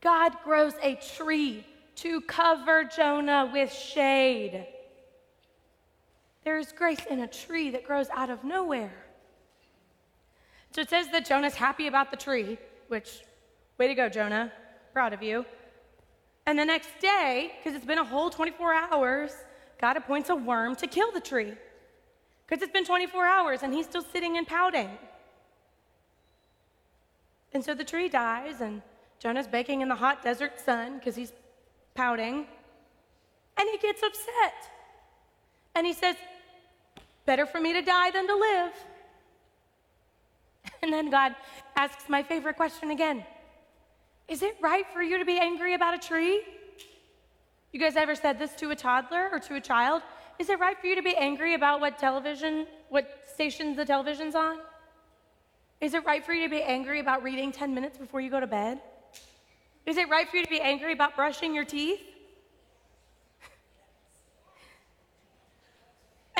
God 0.00 0.36
grows 0.44 0.74
a 0.82 0.96
tree 1.16 1.66
to 1.96 2.20
cover 2.22 2.84
Jonah 2.84 3.50
with 3.52 3.72
shade. 3.72 4.66
There 6.44 6.58
is 6.58 6.72
grace 6.72 7.04
in 7.08 7.20
a 7.20 7.26
tree 7.26 7.70
that 7.70 7.84
grows 7.84 8.08
out 8.10 8.30
of 8.30 8.44
nowhere. 8.44 8.94
So 10.72 10.80
it 10.80 10.88
says 10.88 11.08
that 11.12 11.26
Jonah's 11.26 11.54
happy 11.54 11.86
about 11.86 12.10
the 12.10 12.16
tree, 12.16 12.58
which, 12.88 13.22
way 13.78 13.88
to 13.88 13.94
go, 13.94 14.08
Jonah. 14.08 14.52
Proud 14.92 15.12
of 15.12 15.22
you. 15.22 15.44
And 16.46 16.58
the 16.58 16.64
next 16.64 16.90
day, 17.00 17.52
because 17.58 17.76
it's 17.76 17.86
been 17.86 17.98
a 17.98 18.04
whole 18.04 18.30
24 18.30 18.74
hours, 18.74 19.32
God 19.80 19.96
appoints 19.96 20.30
a 20.30 20.34
worm 20.34 20.74
to 20.76 20.86
kill 20.86 21.12
the 21.12 21.20
tree 21.20 21.52
because 22.46 22.62
it's 22.62 22.72
been 22.72 22.84
24 22.84 23.24
hours 23.26 23.62
and 23.62 23.72
he's 23.72 23.86
still 23.86 24.02
sitting 24.02 24.36
and 24.36 24.46
pouting. 24.46 24.90
And 27.52 27.64
so 27.64 27.74
the 27.74 27.84
tree 27.84 28.08
dies, 28.08 28.60
and 28.60 28.80
Jonah's 29.18 29.48
baking 29.48 29.80
in 29.80 29.88
the 29.88 29.94
hot 29.94 30.22
desert 30.22 30.60
sun 30.60 30.98
because 30.98 31.16
he's 31.16 31.32
pouting. 31.94 32.46
And 33.56 33.68
he 33.70 33.78
gets 33.78 34.02
upset. 34.02 34.70
And 35.74 35.86
he 35.86 35.92
says, 35.92 36.16
Better 37.26 37.46
for 37.46 37.60
me 37.60 37.72
to 37.72 37.82
die 37.82 38.10
than 38.10 38.26
to 38.26 38.34
live. 38.34 38.72
And 40.82 40.92
then 40.92 41.10
God 41.10 41.34
asks 41.76 42.08
my 42.08 42.22
favorite 42.22 42.56
question 42.56 42.90
again 42.90 43.24
Is 44.28 44.42
it 44.42 44.56
right 44.60 44.84
for 44.92 45.02
you 45.02 45.18
to 45.18 45.24
be 45.24 45.38
angry 45.38 45.74
about 45.74 45.94
a 45.94 45.98
tree? 45.98 46.42
You 47.72 47.78
guys 47.78 47.96
ever 47.96 48.14
said 48.14 48.38
this 48.38 48.52
to 48.56 48.70
a 48.70 48.76
toddler 48.76 49.28
or 49.30 49.38
to 49.40 49.54
a 49.54 49.60
child? 49.60 50.02
Is 50.40 50.48
it 50.48 50.58
right 50.58 50.76
for 50.78 50.86
you 50.86 50.96
to 50.96 51.02
be 51.02 51.14
angry 51.16 51.54
about 51.54 51.80
what 51.80 51.98
television, 51.98 52.66
what 52.88 53.28
stations 53.32 53.76
the 53.76 53.84
television's 53.84 54.34
on? 54.34 54.58
Is 55.80 55.94
it 55.94 56.04
right 56.04 56.24
for 56.24 56.32
you 56.32 56.44
to 56.44 56.50
be 56.50 56.62
angry 56.62 56.98
about 56.98 57.22
reading 57.22 57.52
10 57.52 57.74
minutes 57.74 57.96
before 57.96 58.20
you 58.20 58.30
go 58.30 58.40
to 58.40 58.46
bed? 58.46 58.80
Is 59.86 59.96
it 59.96 60.08
right 60.08 60.28
for 60.28 60.36
you 60.36 60.44
to 60.44 60.50
be 60.50 60.60
angry 60.60 60.92
about 60.92 61.14
brushing 61.14 61.54
your 61.54 61.64
teeth? 61.64 62.00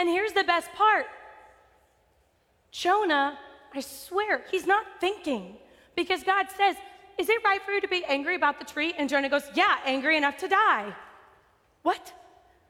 And 0.01 0.09
here's 0.09 0.33
the 0.33 0.45
best 0.45 0.73
part 0.73 1.05
Jonah, 2.71 3.39
I 3.75 3.81
swear, 3.81 4.43
he's 4.51 4.67
not 4.67 4.87
thinking 4.99 5.59
because 5.95 6.25
God 6.25 6.47
says, 6.57 6.77
Is 7.19 7.29
it 7.29 7.45
right 7.45 7.61
for 7.63 7.73
you 7.73 7.83
to 7.83 7.89
be 7.89 8.03
angry 8.09 8.35
about 8.35 8.59
the 8.59 8.65
tree? 8.65 8.95
And 8.97 9.11
Jonah 9.11 9.29
goes, 9.29 9.43
Yeah, 9.55 9.77
angry 9.85 10.17
enough 10.17 10.39
to 10.39 10.49
die. 10.49 10.97
What? 11.83 12.15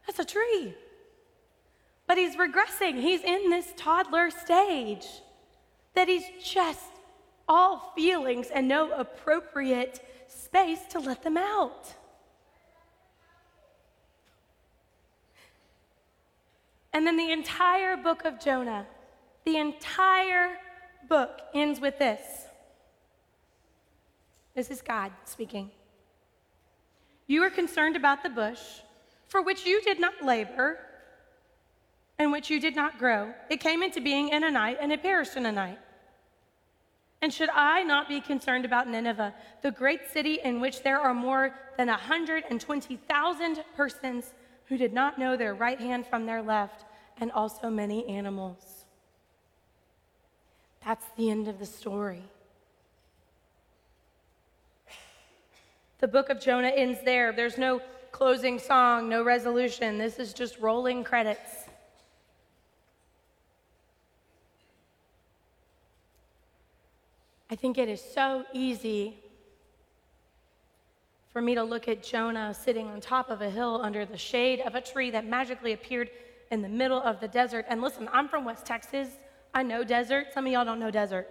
That's 0.07 0.19
a 0.19 0.25
tree. 0.25 0.75
But 2.09 2.19
he's 2.19 2.35
regressing. 2.35 3.01
He's 3.01 3.23
in 3.23 3.49
this 3.49 3.73
toddler 3.77 4.33
stage 4.33 5.07
that 5.95 6.09
he's 6.09 6.25
just 6.43 6.91
all 7.49 7.93
feelings 7.95 8.49
and 8.53 8.67
no 8.67 8.91
appropriate 8.91 10.05
space 10.27 10.81
to 10.91 10.99
let 10.99 11.23
them 11.23 11.37
out. 11.37 11.95
And 16.93 17.07
then 17.07 17.17
the 17.17 17.31
entire 17.31 17.97
book 17.97 18.25
of 18.25 18.41
Jonah, 18.41 18.87
the 19.45 19.57
entire 19.57 20.57
book 21.09 21.41
ends 21.55 21.81
with 21.81 21.99
this. 21.99 22.21
This 24.55 24.71
is 24.71 24.83
God 24.83 25.13
speaking. 25.25 25.71
You 27.27 27.43
are 27.45 27.51
concerned 27.51 27.95
about 27.95 28.23
the 28.23 28.29
bush, 28.29 28.61
for 29.29 29.41
which 29.41 29.65
you 29.65 29.81
did 29.83 30.01
not 30.01 30.25
labor, 30.25 30.79
and 32.19 32.33
which 32.33 32.51
you 32.51 32.61
did 32.61 32.75
not 32.75 32.99
grow. 32.99 33.33
It 33.49 33.61
came 33.61 33.83
into 33.83 34.01
being 34.01 34.31
in 34.31 34.43
a 34.43 34.51
night, 34.51 34.79
and 34.81 34.93
it 34.93 35.03
perished 35.03 35.37
in 35.37 35.47
a 35.47 35.53
night. 35.53 35.79
And 37.23 37.33
should 37.33 37.51
I 37.51 37.83
not 37.85 38.09
be 38.09 38.21
concerned 38.21 38.65
about 38.65 38.89
Nineveh, 38.89 39.35
the 39.63 39.71
great 39.71 40.11
city 40.11 40.41
in 40.43 40.61
which 40.61 40.83
there 40.83 40.99
are 40.99 41.15
more 41.15 41.55
than 41.77 41.87
120,000 41.87 43.65
persons 43.77 44.33
who 44.71 44.79
did 44.79 44.93
not 44.93 45.19
know 45.19 45.37
their 45.37 45.53
right 45.53 45.81
hand 45.81 46.07
from 46.07 46.27
their 46.27 46.41
left, 46.41 46.85
and 47.19 47.33
also 47.33 47.69
many 47.69 48.07
animals? 48.07 48.85
That's 50.87 51.05
the 51.17 51.29
end 51.29 51.49
of 51.49 51.59
the 51.59 51.67
story. 51.67 52.23
The 55.99 56.07
book 56.07 56.31
of 56.31 56.41
Jonah 56.41 56.69
ends 56.69 57.01
there. 57.05 57.33
There's 57.33 57.59
no 57.59 57.83
closing 58.13 58.61
song, 58.61 59.09
no 59.09 59.25
resolution. 59.25 59.99
This 59.99 60.21
is 60.21 60.33
just 60.33 60.57
rolling 60.61 61.03
credits. 61.03 61.65
I 67.51 67.57
think 67.57 67.77
it 67.77 67.89
is 67.89 68.01
so 68.01 68.45
easy 68.53 69.19
for 71.33 71.41
me 71.41 71.55
to 71.55 71.63
look 71.63 71.89
at 71.89 72.03
Jonah 72.03 72.53
sitting 72.53 72.87
on 72.89 73.01
top 73.01 73.31
of 73.31 73.41
a 73.41 73.51
hill 73.51 73.81
under 73.83 74.05
the 74.05 74.19
shade 74.19 74.61
of 74.61 74.75
a 74.75 74.81
tree 74.81 75.11
that 75.11 75.27
magically 75.27 75.73
appeared 75.73 76.11
in 76.51 76.63
the 76.63 76.69
middle 76.69 77.01
of 77.01 77.21
the 77.21 77.29
desert. 77.29 77.67
And 77.69 77.81
listen, 77.81 78.09
I'm 78.13 78.29
from 78.29 78.45
West 78.45 78.67
Texas. 78.67 79.09
I 79.55 79.63
know 79.63 79.85
desert. 79.85 80.29
Some 80.35 80.47
of 80.47 80.53
y'all 80.53 80.65
don't 80.65 80.81
know 80.81 80.91
desert. 80.91 81.29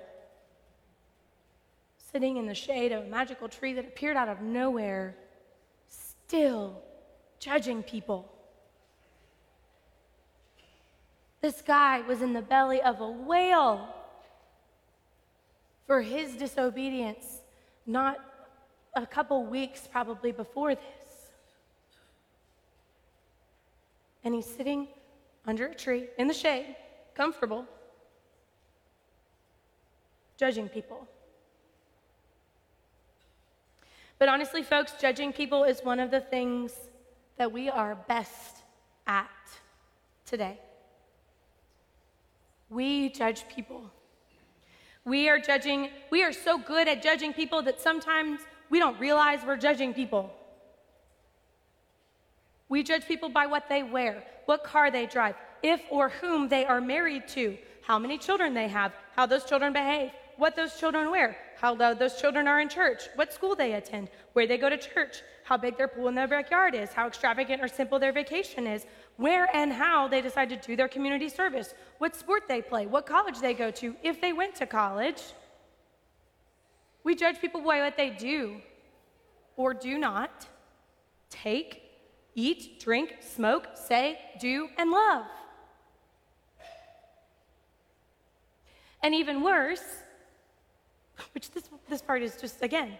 Sitting 2.11 2.37
in 2.37 2.47
the 2.47 2.55
shade 2.55 2.91
of 2.91 3.05
a 3.05 3.07
magical 3.07 3.49
tree 3.49 3.73
that 3.73 3.85
appeared 3.85 4.15
out 4.15 4.29
of 4.29 4.41
nowhere, 4.41 5.15
still 5.87 6.81
judging 7.39 7.83
people. 7.83 8.31
This 11.41 11.61
guy 11.61 12.01
was 12.01 12.21
in 12.21 12.33
the 12.33 12.41
belly 12.41 12.81
of 12.81 12.99
a 12.99 13.09
whale 13.09 13.93
for 15.87 16.01
his 16.01 16.35
disobedience 16.35 17.39
not 17.85 18.19
a 18.93 19.05
couple 19.05 19.45
weeks 19.45 19.87
probably 19.91 20.31
before 20.31 20.75
this. 20.75 20.83
And 24.23 24.33
he's 24.33 24.45
sitting 24.45 24.87
under 25.45 25.67
a 25.67 25.75
tree 25.75 26.07
in 26.17 26.27
the 26.27 26.33
shade, 26.33 26.75
comfortable, 27.15 27.65
judging 30.37 30.69
people. 30.69 31.07
But 34.17 34.27
honestly, 34.27 34.63
folks, 34.63 34.93
judging 34.99 35.31
people 35.31 35.63
is 35.63 35.81
one 35.81 35.99
of 35.99 36.11
the 36.11 36.19
things 36.19 36.73
that 37.37 37.51
we 37.51 37.69
are 37.69 37.95
best 38.07 38.63
at 39.07 39.29
today. 40.25 40.59
We 42.69 43.09
judge 43.09 43.47
people. 43.47 43.89
We 45.05 45.29
are 45.29 45.39
judging, 45.39 45.89
we 46.11 46.21
are 46.23 46.33
so 46.33 46.57
good 46.57 46.87
at 46.87 47.01
judging 47.01 47.33
people 47.33 47.61
that 47.63 47.81
sometimes 47.81 48.41
we 48.69 48.79
don't 48.79 48.99
realize 48.99 49.39
we're 49.45 49.57
judging 49.57 49.93
people. 49.93 50.33
We 52.67 52.83
judge 52.83 53.07
people 53.07 53.29
by 53.29 53.47
what 53.47 53.67
they 53.67 53.83
wear, 53.83 54.23
what 54.45 54.63
car 54.63 54.91
they 54.91 55.07
drive, 55.07 55.35
if 55.63 55.81
or 55.89 56.09
whom 56.09 56.47
they 56.47 56.65
are 56.65 56.79
married 56.79 57.27
to, 57.29 57.57
how 57.81 57.97
many 57.97 58.17
children 58.17 58.53
they 58.53 58.67
have, 58.67 58.93
how 59.15 59.25
those 59.25 59.45
children 59.45 59.73
behave, 59.73 60.11
what 60.37 60.55
those 60.55 60.79
children 60.79 61.11
wear, 61.11 61.35
how 61.57 61.75
loud 61.75 61.99
those 61.99 62.21
children 62.21 62.47
are 62.47 62.61
in 62.61 62.69
church, 62.69 63.03
what 63.15 63.33
school 63.33 63.55
they 63.55 63.73
attend, 63.73 64.09
where 64.33 64.47
they 64.47 64.57
go 64.57 64.69
to 64.69 64.77
church, 64.77 65.21
how 65.43 65.57
big 65.57 65.75
their 65.77 65.87
pool 65.87 66.07
in 66.07 66.15
their 66.15 66.27
backyard 66.27 66.75
is, 66.75 66.93
how 66.93 67.07
extravagant 67.07 67.61
or 67.61 67.67
simple 67.67 67.99
their 67.99 68.13
vacation 68.13 68.67
is, 68.67 68.85
where 69.17 69.53
and 69.55 69.73
how 69.73 70.07
they 70.07 70.21
decide 70.21 70.47
to 70.49 70.55
do 70.55 70.75
their 70.75 70.87
community 70.87 71.27
service, 71.27 71.73
what 71.97 72.15
sport 72.15 72.43
they 72.47 72.61
play, 72.61 72.85
what 72.85 73.05
college 73.05 73.39
they 73.39 73.53
go 73.53 73.71
to, 73.71 73.95
if 74.03 74.21
they 74.21 74.31
went 74.31 74.55
to 74.55 74.65
college. 74.65 75.21
We 77.03 77.15
judge 77.15 77.39
people 77.39 77.61
by 77.61 77.79
what 77.79 77.97
they 77.97 78.09
do 78.09 78.57
or 79.55 79.73
do 79.73 79.97
not 79.97 80.47
take, 81.29 81.81
eat, 82.35 82.79
drink, 82.79 83.15
smoke, 83.21 83.67
say, 83.75 84.19
do, 84.39 84.69
and 84.77 84.91
love. 84.91 85.25
And 89.01 89.15
even 89.15 89.41
worse, 89.41 89.83
which 91.33 91.51
this, 91.51 91.63
this 91.89 92.01
part 92.01 92.21
is 92.21 92.35
just, 92.35 92.61
again, 92.61 92.97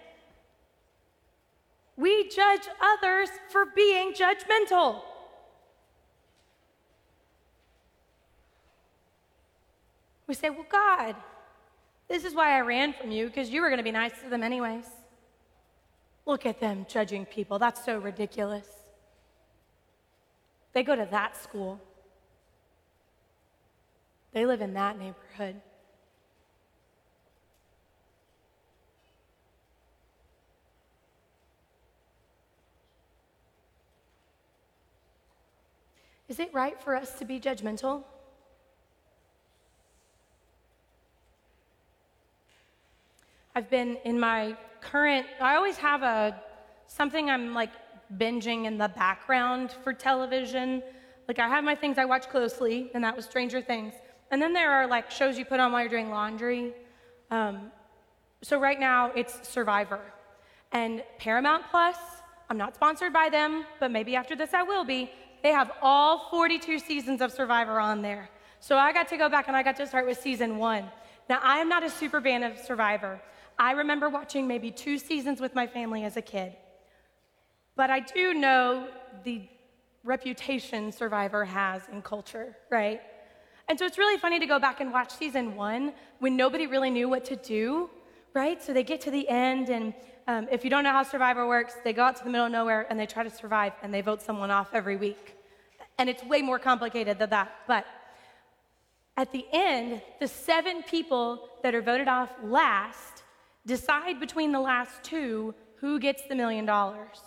we 2.00 2.30
judge 2.30 2.68
others 2.82 3.30
for 3.50 3.66
being 3.76 4.14
judgmental. 4.14 5.02
We 10.28 10.36
say, 10.36 10.50
Well, 10.50 10.66
God, 10.70 11.16
this 12.10 12.26
is 12.26 12.34
why 12.34 12.58
I 12.58 12.62
ran 12.62 12.94
from 12.94 13.12
you, 13.12 13.28
because 13.28 13.50
you 13.50 13.62
were 13.62 13.70
going 13.70 13.78
to 13.78 13.84
be 13.84 13.92
nice 13.92 14.20
to 14.24 14.30
them 14.30 14.44
anyways. 14.44 14.86
Look 16.26 16.46
at 16.46 16.60
them 16.60 16.86
judging 16.90 17.26
people. 17.26 17.60
That's 17.60 17.84
so 17.86 17.98
ridiculous. 18.00 18.68
They 20.74 20.84
go 20.84 20.96
to 20.96 21.08
that 21.12 21.36
school, 21.42 21.80
they 24.34 24.46
live 24.46 24.62
in 24.62 24.74
that 24.74 24.98
neighborhood. 24.98 25.62
Is 36.28 36.40
it 36.40 36.54
right 36.54 36.80
for 36.80 36.96
us 36.96 37.18
to 37.18 37.26
be 37.26 37.40
judgmental? 37.40 38.04
I've 43.60 43.70
been 43.70 43.98
in 44.06 44.18
my 44.18 44.56
current, 44.80 45.28
I 45.42 45.58
always 45.58 45.76
have 45.76 46.02
a 46.02 46.42
something 46.88 47.30
I'm 47.30 47.54
like 47.54 47.72
binging 48.18 48.64
in 48.64 48.78
the 48.78 48.88
background 48.88 49.76
for 49.84 49.92
television. 49.92 50.82
Like 51.28 51.40
I 51.40 51.50
have 51.50 51.66
my 51.66 51.76
things 51.76 51.98
I 51.98 52.06
watch 52.06 52.30
closely, 52.30 52.90
and 52.94 53.04
that 53.04 53.18
was 53.18 53.26
Stranger 53.26 53.62
Things. 53.62 53.96
And 54.32 54.42
then 54.42 54.54
there 54.54 54.72
are 54.72 54.88
like 54.88 55.12
shows 55.12 55.38
you 55.38 55.44
put 55.44 55.60
on 55.60 55.74
while 55.74 55.82
you're 55.82 55.90
doing 55.90 56.10
laundry. 56.10 56.72
Um, 57.32 57.70
so 58.42 58.58
right 58.58 58.80
now 58.80 59.12
it's 59.14 59.46
Survivor. 59.46 60.00
And 60.72 61.04
Paramount 61.18 61.66
Plus, 61.70 61.98
I'm 62.50 62.58
not 62.58 62.76
sponsored 62.76 63.12
by 63.12 63.28
them, 63.28 63.66
but 63.82 63.92
maybe 63.92 64.16
after 64.16 64.38
this 64.38 64.54
I 64.54 64.64
will 64.64 64.86
be. 64.86 65.12
they 65.44 65.52
have 65.52 65.74
all 65.82 66.30
42 66.32 66.80
seasons 66.80 67.20
of 67.20 67.34
Survivor 67.34 67.78
on 67.78 68.02
there. 68.02 68.30
So 68.62 68.78
I 68.78 68.94
got 68.94 69.10
to 69.10 69.18
go 69.18 69.28
back 69.28 69.50
and 69.50 69.58
I 69.58 69.64
got 69.64 69.76
to 69.76 69.86
start 69.86 70.06
with 70.06 70.18
season 70.18 70.60
one. 70.60 70.86
Now, 71.28 71.42
I 71.44 71.58
am 71.58 71.68
not 71.68 71.84
a 71.84 71.90
super 71.90 72.22
fan 72.22 72.42
of 72.42 72.58
Survivor. 72.58 73.20
I 73.60 73.72
remember 73.72 74.08
watching 74.08 74.48
maybe 74.48 74.72
two 74.72 74.98
seasons 74.98 75.42
with 75.42 75.54
my 75.54 75.68
family 75.68 76.06
as 76.06 76.16
a 76.16 76.22
kid. 76.22 76.56
But 77.76 77.90
I 77.90 78.00
do 78.00 78.34
know 78.34 78.88
the 79.26 79.42
reputation 80.06 80.94
Survivor 80.94 81.44
has 81.44 81.82
in 81.92 82.02
culture, 82.02 82.56
right? 82.72 83.02
And 83.68 83.78
so 83.78 83.86
it's 83.86 83.98
really 83.98 84.18
funny 84.18 84.40
to 84.40 84.46
go 84.46 84.60
back 84.60 84.80
and 84.80 84.94
watch 84.94 85.12
season 85.12 85.56
one 85.56 85.92
when 86.20 86.38
nobody 86.38 86.68
really 86.68 86.90
knew 86.90 87.10
what 87.10 87.26
to 87.26 87.36
do, 87.36 87.90
right? 88.34 88.64
So 88.64 88.72
they 88.72 88.84
get 88.84 89.02
to 89.02 89.12
the 89.12 89.28
end, 89.28 89.70
and 89.70 89.94
um, 90.28 90.48
if 90.50 90.64
you 90.64 90.70
don't 90.70 90.84
know 90.84 90.92
how 90.92 91.04
Survivor 91.04 91.46
works, 91.46 91.76
they 91.84 91.92
go 91.92 92.04
out 92.04 92.16
to 92.16 92.24
the 92.24 92.30
middle 92.30 92.46
of 92.46 92.52
nowhere 92.52 92.88
and 92.90 92.98
they 92.98 93.06
try 93.06 93.24
to 93.24 93.30
survive 93.30 93.74
and 93.84 93.94
they 93.94 94.02
vote 94.02 94.22
someone 94.22 94.52
off 94.52 94.74
every 94.74 94.96
week. 94.96 95.36
And 95.98 96.10
it's 96.10 96.24
way 96.24 96.42
more 96.42 96.60
complicated 96.60 97.20
than 97.20 97.30
that. 97.32 97.52
But 97.68 97.86
at 99.18 99.34
the 99.34 99.46
end, 99.52 100.02
the 100.20 100.28
seven 100.28 100.82
people 100.84 101.50
that 101.62 101.76
are 101.76 101.82
voted 101.82 102.08
off 102.08 102.30
last 102.42 103.19
decide 103.70 104.20
between 104.20 104.52
the 104.52 104.60
last 104.60 105.04
two 105.04 105.56
who 105.78 106.00
gets 106.00 106.24
the 106.24 106.36
million 106.36 106.66
dollars. 106.66 107.20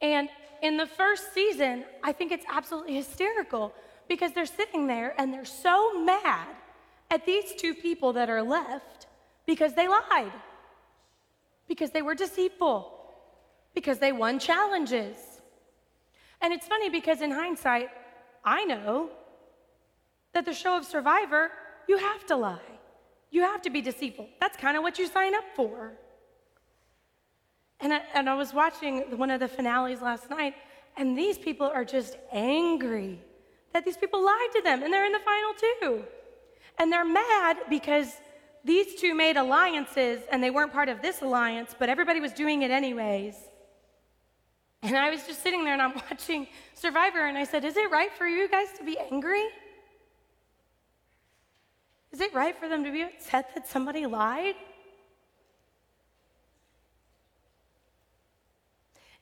And 0.00 0.28
in 0.62 0.76
the 0.76 0.86
first 0.86 1.34
season, 1.34 1.84
I 2.04 2.12
think 2.12 2.30
it's 2.30 2.44
absolutely 2.48 2.94
hysterical 2.94 3.72
because 4.08 4.32
they're 4.32 4.46
sitting 4.46 4.86
there 4.86 5.14
and 5.18 5.32
they're 5.32 5.44
so 5.44 6.04
mad 6.04 6.48
at 7.10 7.26
these 7.26 7.54
two 7.56 7.74
people 7.74 8.12
that 8.12 8.30
are 8.30 8.42
left 8.42 9.06
because 9.46 9.74
they 9.74 9.88
lied, 9.88 10.32
because 11.66 11.90
they 11.90 12.02
were 12.02 12.14
deceitful, 12.14 12.92
because 13.74 13.98
they 13.98 14.12
won 14.12 14.38
challenges. 14.38 15.16
And 16.40 16.52
it's 16.52 16.66
funny 16.66 16.90
because 16.90 17.22
in 17.22 17.30
hindsight, 17.30 17.88
I 18.44 18.64
know 18.64 19.10
that 20.34 20.44
the 20.44 20.52
show 20.52 20.76
of 20.76 20.84
Survivor, 20.84 21.50
you 21.88 21.96
have 21.96 22.26
to 22.26 22.36
lie. 22.36 22.75
You 23.30 23.42
have 23.42 23.62
to 23.62 23.70
be 23.70 23.80
deceitful. 23.80 24.28
That's 24.40 24.56
kind 24.56 24.76
of 24.76 24.82
what 24.82 24.98
you 24.98 25.06
sign 25.06 25.34
up 25.34 25.44
for. 25.54 25.92
And 27.80 27.92
I, 27.92 28.00
and 28.14 28.28
I 28.28 28.34
was 28.34 28.54
watching 28.54 29.18
one 29.18 29.30
of 29.30 29.40
the 29.40 29.48
finales 29.48 30.00
last 30.00 30.30
night, 30.30 30.54
and 30.96 31.16
these 31.16 31.36
people 31.38 31.66
are 31.66 31.84
just 31.84 32.16
angry 32.32 33.20
that 33.72 33.84
these 33.84 33.96
people 33.96 34.24
lied 34.24 34.48
to 34.54 34.62
them, 34.62 34.82
and 34.82 34.90
they're 34.90 35.04
in 35.04 35.12
the 35.12 35.18
final 35.18 35.52
two. 35.54 36.04
And 36.78 36.90
they're 36.90 37.04
mad 37.04 37.58
because 37.68 38.10
these 38.64 38.94
two 38.94 39.14
made 39.14 39.36
alliances, 39.36 40.22
and 40.32 40.42
they 40.42 40.50
weren't 40.50 40.72
part 40.72 40.88
of 40.88 41.02
this 41.02 41.20
alliance, 41.20 41.74
but 41.78 41.90
everybody 41.90 42.20
was 42.20 42.32
doing 42.32 42.62
it 42.62 42.70
anyways. 42.70 43.34
And 44.82 44.96
I 44.96 45.10
was 45.10 45.26
just 45.26 45.42
sitting 45.42 45.64
there 45.64 45.72
and 45.72 45.82
I'm 45.82 45.94
watching 46.10 46.46
Survivor, 46.74 47.26
and 47.26 47.36
I 47.36 47.44
said, 47.44 47.64
Is 47.64 47.76
it 47.76 47.90
right 47.90 48.12
for 48.12 48.26
you 48.26 48.48
guys 48.48 48.68
to 48.78 48.84
be 48.84 48.98
angry? 48.98 49.44
Is 52.16 52.22
it 52.22 52.32
right 52.32 52.58
for 52.58 52.66
them 52.66 52.82
to 52.82 52.90
be 52.90 53.02
upset 53.02 53.54
that 53.54 53.68
somebody 53.68 54.06
lied? 54.06 54.54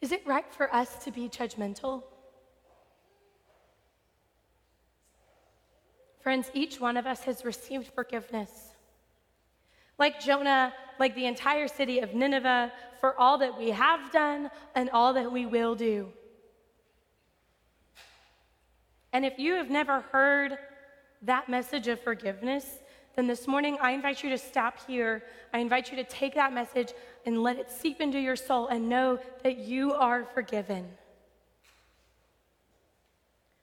Is 0.00 0.12
it 0.12 0.24
right 0.24 0.44
for 0.54 0.72
us 0.72 1.02
to 1.02 1.10
be 1.10 1.28
judgmental? 1.28 2.04
Friends, 6.20 6.48
each 6.54 6.78
one 6.78 6.96
of 6.96 7.04
us 7.04 7.24
has 7.24 7.44
received 7.44 7.88
forgiveness. 7.96 8.52
Like 9.98 10.20
Jonah, 10.20 10.72
like 11.00 11.16
the 11.16 11.26
entire 11.26 11.66
city 11.66 11.98
of 11.98 12.14
Nineveh, 12.14 12.70
for 13.00 13.18
all 13.18 13.38
that 13.38 13.58
we 13.58 13.70
have 13.70 14.12
done 14.12 14.52
and 14.76 14.88
all 14.90 15.14
that 15.14 15.32
we 15.32 15.46
will 15.46 15.74
do. 15.74 16.12
And 19.12 19.24
if 19.24 19.36
you 19.36 19.54
have 19.54 19.68
never 19.68 20.02
heard 20.12 20.58
that 21.22 21.48
message 21.48 21.88
of 21.88 22.00
forgiveness, 22.00 22.78
then 23.16 23.26
this 23.26 23.46
morning 23.46 23.78
I 23.80 23.92
invite 23.92 24.22
you 24.22 24.30
to 24.30 24.38
stop 24.38 24.78
here. 24.86 25.22
I 25.52 25.58
invite 25.58 25.90
you 25.90 25.96
to 25.96 26.04
take 26.04 26.34
that 26.34 26.52
message 26.52 26.92
and 27.26 27.42
let 27.42 27.58
it 27.58 27.70
seep 27.70 28.00
into 28.00 28.18
your 28.18 28.36
soul 28.36 28.68
and 28.68 28.88
know 28.88 29.18
that 29.42 29.58
you 29.58 29.92
are 29.94 30.24
forgiven. 30.24 30.88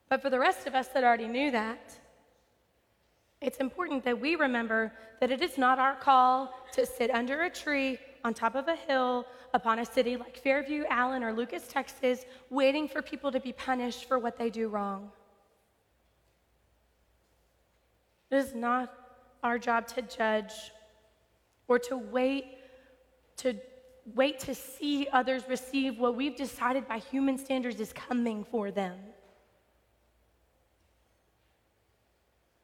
But 0.09 0.21
for 0.21 0.29
the 0.29 0.39
rest 0.39 0.67
of 0.67 0.75
us 0.75 0.87
that 0.89 1.03
already 1.03 1.27
knew 1.27 1.51
that, 1.51 1.97
it's 3.41 3.57
important 3.57 4.03
that 4.03 4.19
we 4.19 4.35
remember 4.35 4.93
that 5.19 5.31
it 5.31 5.41
is 5.41 5.57
not 5.57 5.79
our 5.79 5.95
call 5.95 6.53
to 6.73 6.85
sit 6.85 7.09
under 7.11 7.43
a 7.43 7.49
tree 7.49 7.97
on 8.23 8.33
top 8.33 8.55
of 8.55 8.67
a 8.67 8.75
hill 8.75 9.25
upon 9.53 9.79
a 9.79 9.85
city 9.85 10.15
like 10.15 10.37
Fairview, 10.37 10.83
Allen, 10.89 11.23
or 11.23 11.33
Lucas, 11.33 11.67
Texas, 11.67 12.25
waiting 12.49 12.87
for 12.87 13.01
people 13.01 13.31
to 13.31 13.39
be 13.39 13.51
punished 13.51 14.05
for 14.05 14.19
what 14.19 14.37
they 14.37 14.49
do 14.49 14.69
wrong. 14.69 15.11
It 18.29 18.37
is 18.37 18.53
not 18.53 19.00
our 19.43 19.57
job 19.57 19.87
to 19.87 20.01
judge 20.01 20.53
or 21.67 21.79
to 21.79 21.97
wait 21.97 22.45
to 23.37 23.55
wait 24.15 24.39
to 24.39 24.55
see 24.55 25.07
others 25.11 25.43
receive 25.47 25.97
what 25.99 26.15
we've 26.15 26.35
decided 26.35 26.87
by 26.87 26.97
human 26.97 27.37
standards 27.37 27.79
is 27.79 27.93
coming 27.93 28.43
for 28.43 28.71
them. 28.71 28.97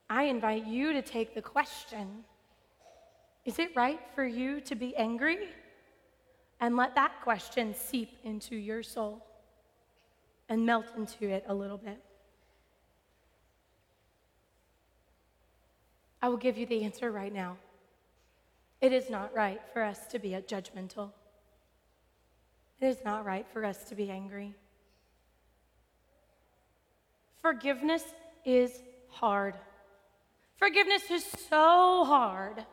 I 0.10 0.24
invite 0.24 0.66
you 0.66 0.94
to 0.94 1.02
take 1.02 1.36
the 1.36 1.42
question 1.42 2.24
Is 3.46 3.60
it 3.60 3.70
right 3.76 4.00
for 4.16 4.26
you 4.26 4.62
to 4.62 4.76
be 4.76 4.96
angry? 4.96 5.50
And 6.60 6.76
let 6.76 6.96
that 6.96 7.22
question 7.22 7.76
seep 7.76 8.18
into 8.24 8.56
your 8.56 8.82
soul 8.82 9.24
and 10.50 10.66
melt 10.66 10.88
into 10.98 11.30
it 11.30 11.46
a 11.48 11.54
little 11.54 11.78
bit. 11.78 12.02
I 16.22 16.30
will 16.30 16.38
give 16.38 16.58
you 16.58 16.66
the 16.66 16.84
answer 16.84 17.12
right 17.12 17.34
now. 17.34 17.58
It 18.82 18.94
is 18.94 19.10
not 19.10 19.34
right 19.36 19.62
for 19.74 19.84
us 19.84 20.06
to 20.08 20.20
be 20.20 20.30
judgmental. 20.30 21.12
It 22.80 22.88
is 22.88 22.98
not 23.04 23.26
right 23.26 23.46
for 23.52 23.66
us 23.66 23.84
to 23.86 23.96
be 23.96 24.12
angry. 24.12 24.54
Forgiveness 27.42 28.04
is 28.46 28.82
hard. 29.10 29.56
Forgiveness 30.58 31.10
is 31.10 31.26
so 31.50 32.04
hard. 32.06 32.66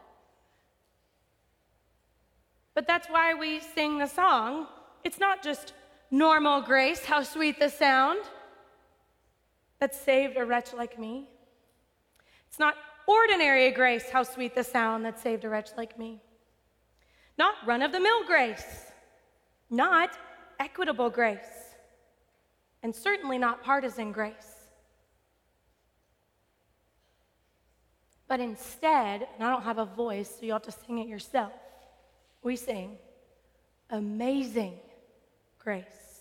But 2.75 2.87
that's 2.87 3.09
why 3.09 3.35
we 3.35 3.61
sing 3.61 3.99
the 3.99 4.07
song. 4.07 4.67
It's 5.05 5.21
not 5.21 5.43
just 5.43 5.75
normal 6.11 6.61
grace, 6.61 7.05
how 7.05 7.23
sweet 7.23 7.59
the 7.59 7.69
sound 7.69 8.21
that 9.81 9.95
saved 9.95 10.37
a 10.37 10.45
wretch 10.45 10.73
like 10.73 10.99
me. 10.99 11.29
It's 12.49 12.59
not 12.59 12.75
ordinary 13.07 13.71
grace, 13.71 14.11
how 14.11 14.23
sweet 14.23 14.55
the 14.55 14.65
sound 14.65 15.05
that 15.05 15.19
saved 15.19 15.45
a 15.45 15.49
wretch 15.49 15.71
like 15.77 15.99
me. 15.99 16.21
Not 17.39 17.55
run 17.67 17.83
of 17.83 17.93
the 17.93 18.01
mill 18.01 18.25
grace, 18.27 18.87
not 19.71 20.17
equitable 20.59 21.11
grace, 21.11 21.75
and 22.83 22.95
certainly 22.95 23.39
not 23.39 23.63
partisan 23.63 24.13
grace. 24.13 24.55
But 28.29 28.41
instead, 28.41 29.29
and 29.35 29.45
I 29.45 29.51
don't 29.51 29.63
have 29.63 29.79
a 29.79 29.85
voice, 29.85 30.29
so 30.29 30.47
you'll 30.47 30.55
have 30.55 30.63
to 30.63 30.73
sing 30.73 30.99
it 30.99 31.09
yourself, 31.09 31.53
we 32.43 32.57
sing, 32.57 32.99
Amazing 33.91 34.79
Grace. 35.59 36.21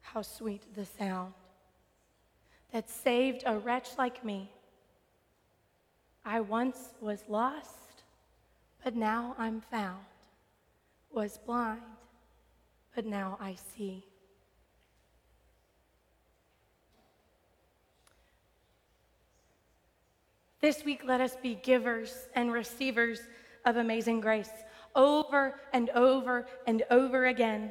How 0.00 0.22
sweet 0.22 0.62
the 0.74 0.84
sound 0.84 1.34
that 2.72 2.88
saved 2.88 3.42
a 3.46 3.58
wretch 3.58 3.88
like 3.98 4.24
me 4.24 4.50
I 6.28 6.40
once 6.40 6.88
was 7.00 7.22
lost, 7.28 8.02
but 8.82 8.96
now 8.96 9.36
I'm 9.38 9.60
found, 9.60 10.04
was 11.12 11.38
blind, 11.38 11.82
but 12.96 13.06
now 13.06 13.38
I 13.40 13.54
see. 13.54 14.04
This 20.60 20.84
week, 20.84 21.02
let 21.06 21.20
us 21.20 21.36
be 21.40 21.60
givers 21.62 22.26
and 22.34 22.52
receivers 22.52 23.20
of 23.64 23.76
amazing 23.76 24.20
grace 24.20 24.50
over 24.96 25.60
and 25.72 25.90
over 25.90 26.48
and 26.66 26.82
over 26.90 27.26
again. 27.26 27.70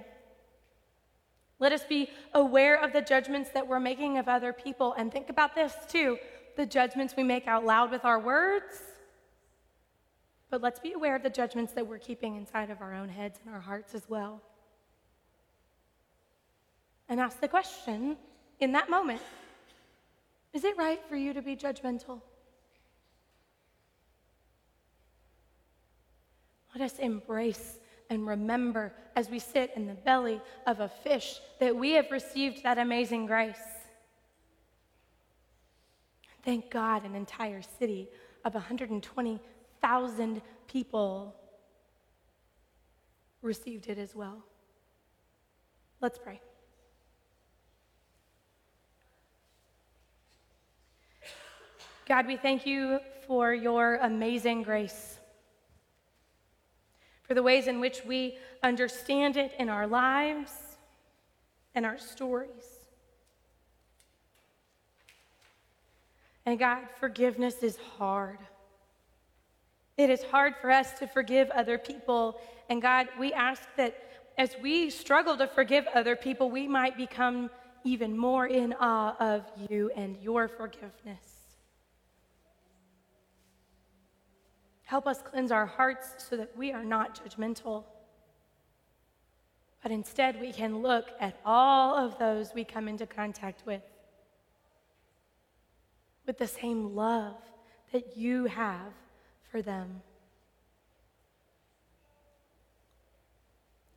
Let 1.60 1.74
us 1.74 1.84
be 1.84 2.10
aware 2.34 2.82
of 2.82 2.94
the 2.94 3.02
judgments 3.02 3.50
that 3.50 3.68
we're 3.68 3.82
making 3.82 4.18
of 4.18 4.30
other 4.30 4.54
people. 4.54 4.94
And 4.94 5.12
think 5.12 5.30
about 5.30 5.56
this 5.56 5.74
too 5.90 6.18
the 6.56 6.66
judgments 6.66 7.16
we 7.16 7.24
make 7.24 7.48
out 7.48 7.66
loud 7.66 7.92
with 7.92 8.06
our 8.06 8.20
words, 8.20 8.82
but 10.50 10.62
let's 10.62 10.80
be 10.80 10.94
aware 10.94 11.16
of 11.16 11.24
the 11.24 11.30
judgments 11.30 11.74
that 11.74 11.86
we're 11.86 11.98
keeping 11.98 12.36
inside 12.36 12.70
of 12.70 12.82
our 12.82 12.94
own 12.94 13.10
heads 13.10 13.40
and 13.46 13.54
our 13.54 13.60
hearts 13.60 13.94
as 13.96 14.10
well. 14.10 14.42
And 17.10 17.20
ask 17.20 17.40
the 17.40 17.48
question 17.48 18.18
in 18.60 18.72
that 18.72 18.90
moment 18.90 19.22
is 20.54 20.64
it 20.64 20.78
right 20.78 21.02
for 21.10 21.18
you 21.18 21.34
to 21.34 21.42
be 21.42 21.56
judgmental? 21.56 22.22
Let 26.74 26.92
us 26.92 27.00
embrace 27.00 27.80
and 28.10 28.26
remember 28.26 28.94
as 29.16 29.30
we 29.30 29.40
sit 29.40 29.72
in 29.76 29.88
the 29.88 29.94
belly 29.94 30.42
of 30.66 30.80
a 30.80 30.88
fish 30.88 31.40
that 31.60 31.76
we 31.76 31.92
have 31.92 32.12
received 32.12 32.64
that 32.64 32.78
amazing 32.78 33.26
grace. 33.26 33.56
Thank 36.46 36.70
God, 36.70 37.04
an 37.06 37.16
entire 37.16 37.64
city 37.64 38.08
of 38.46 38.54
120,000 38.54 40.42
people 40.68 41.36
received 43.42 43.88
it 43.88 43.98
as 43.98 44.16
well. 44.16 44.44
Let's 46.02 46.20
pray. 46.20 46.40
God, 52.08 52.28
we 52.28 52.38
thank 52.38 52.68
you 52.68 53.00
for 53.26 53.52
your 53.52 53.96
amazing 53.96 54.62
grace, 54.62 55.20
for 57.24 57.34
the 57.34 57.42
ways 57.42 57.66
in 57.66 57.80
which 57.80 58.06
we 58.06 58.38
understand 58.62 59.36
it 59.36 59.54
in 59.58 59.70
our 59.70 59.88
lives 59.88 60.52
and 61.74 61.88
our 61.88 61.98
stories. 61.98 62.75
And 66.46 66.60
God, 66.60 66.84
forgiveness 67.00 67.64
is 67.64 67.78
hard. 67.98 68.38
It 69.98 70.10
is 70.10 70.24
hard 70.24 70.56
for 70.62 70.70
us 70.70 70.92
to 71.00 71.08
forgive 71.08 71.50
other 71.52 71.78
people. 71.78 72.40
And 72.70 72.82
God, 72.82 73.08
we 73.20 73.34
ask 73.34 73.64
that 73.78 73.98
as 74.38 74.56
we 74.62 74.90
struggle 74.90 75.38
to 75.38 75.48
forgive 75.48 75.86
other 75.94 76.16
people, 76.16 76.52
we 76.52 76.68
might 76.68 76.98
become 76.98 77.50
even 77.84 78.18
more 78.18 78.46
in 78.46 78.74
awe 78.80 79.16
of 79.20 79.44
you 79.70 79.92
and 79.96 80.18
your 80.18 80.48
forgiveness. 80.48 81.36
Help 84.84 85.08
us 85.08 85.22
cleanse 85.22 85.52
our 85.52 85.66
hearts 85.66 86.26
so 86.30 86.36
that 86.38 86.56
we 86.58 86.72
are 86.72 86.84
not 86.84 87.24
judgmental, 87.24 87.86
but 89.82 89.92
instead 89.92 90.40
we 90.40 90.52
can 90.52 90.82
look 90.82 91.10
at 91.20 91.40
all 91.46 91.96
of 91.96 92.20
those 92.20 92.54
we 92.54 92.64
come 92.64 92.88
into 92.88 93.08
contact 93.08 93.66
with 93.66 93.82
with 96.26 96.38
the 96.38 96.48
same 96.48 96.96
love 96.96 97.36
that 97.92 98.18
you 98.18 98.46
have 98.46 98.94
for 99.52 99.62
them. 99.62 100.02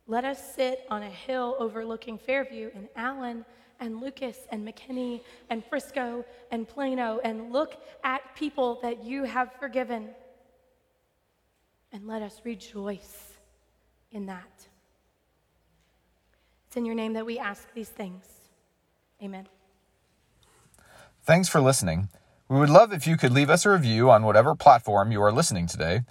Let 0.07 0.25
us 0.25 0.55
sit 0.55 0.85
on 0.89 1.03
a 1.03 1.09
hill 1.09 1.55
overlooking 1.59 2.17
Fairview 2.17 2.71
and 2.73 2.89
Allen 2.95 3.45
and 3.79 4.01
Lucas 4.01 4.37
and 4.51 4.67
McKinney 4.67 5.21
and 5.49 5.63
Frisco 5.63 6.25
and 6.51 6.67
Plano 6.67 7.19
and 7.23 7.51
look 7.51 7.75
at 8.03 8.21
people 8.35 8.79
that 8.81 9.03
you 9.03 9.23
have 9.23 9.51
forgiven. 9.59 10.09
And 11.91 12.07
let 12.07 12.21
us 12.21 12.41
rejoice 12.43 13.33
in 14.11 14.25
that. 14.27 14.67
It's 16.67 16.77
in 16.77 16.85
your 16.85 16.95
name 16.95 17.13
that 17.13 17.25
we 17.25 17.39
ask 17.39 17.71
these 17.73 17.89
things. 17.89 18.25
Amen. 19.23 19.47
Thanks 21.29 21.47
for 21.47 21.61
listening. 21.61 22.09
We 22.47 22.57
would 22.57 22.71
love 22.71 22.91
if 22.91 23.05
you 23.05 23.15
could 23.15 23.31
leave 23.31 23.51
us 23.51 23.63
a 23.63 23.69
review 23.69 24.09
on 24.09 24.23
whatever 24.23 24.55
platform 24.55 25.11
you 25.11 25.21
are 25.21 25.31
listening 25.31 25.67
today 25.67 26.01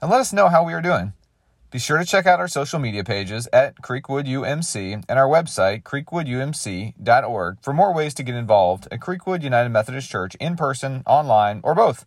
and 0.00 0.08
let 0.08 0.20
us 0.20 0.32
know 0.32 0.46
how 0.46 0.62
we 0.62 0.72
are 0.72 0.80
doing. 0.80 1.14
Be 1.72 1.80
sure 1.80 1.98
to 1.98 2.04
check 2.04 2.26
out 2.26 2.38
our 2.38 2.46
social 2.46 2.78
media 2.78 3.02
pages 3.02 3.48
at 3.52 3.82
Creekwood 3.82 4.28
UMC 4.28 5.02
and 5.08 5.18
our 5.18 5.26
website, 5.26 5.82
creekwoodumc.org, 5.82 7.56
for 7.60 7.72
more 7.72 7.92
ways 7.92 8.14
to 8.14 8.22
get 8.22 8.36
involved 8.36 8.86
at 8.92 9.00
Creekwood 9.00 9.42
United 9.42 9.70
Methodist 9.70 10.08
Church 10.08 10.36
in 10.36 10.54
person, 10.54 11.02
online, 11.06 11.60
or 11.64 11.74
both. 11.74 12.06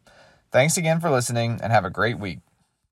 Thanks 0.50 0.78
again 0.78 1.02
for 1.02 1.10
listening 1.10 1.60
and 1.62 1.74
have 1.74 1.84
a 1.84 1.90
great 1.90 2.20
week. 2.20 2.40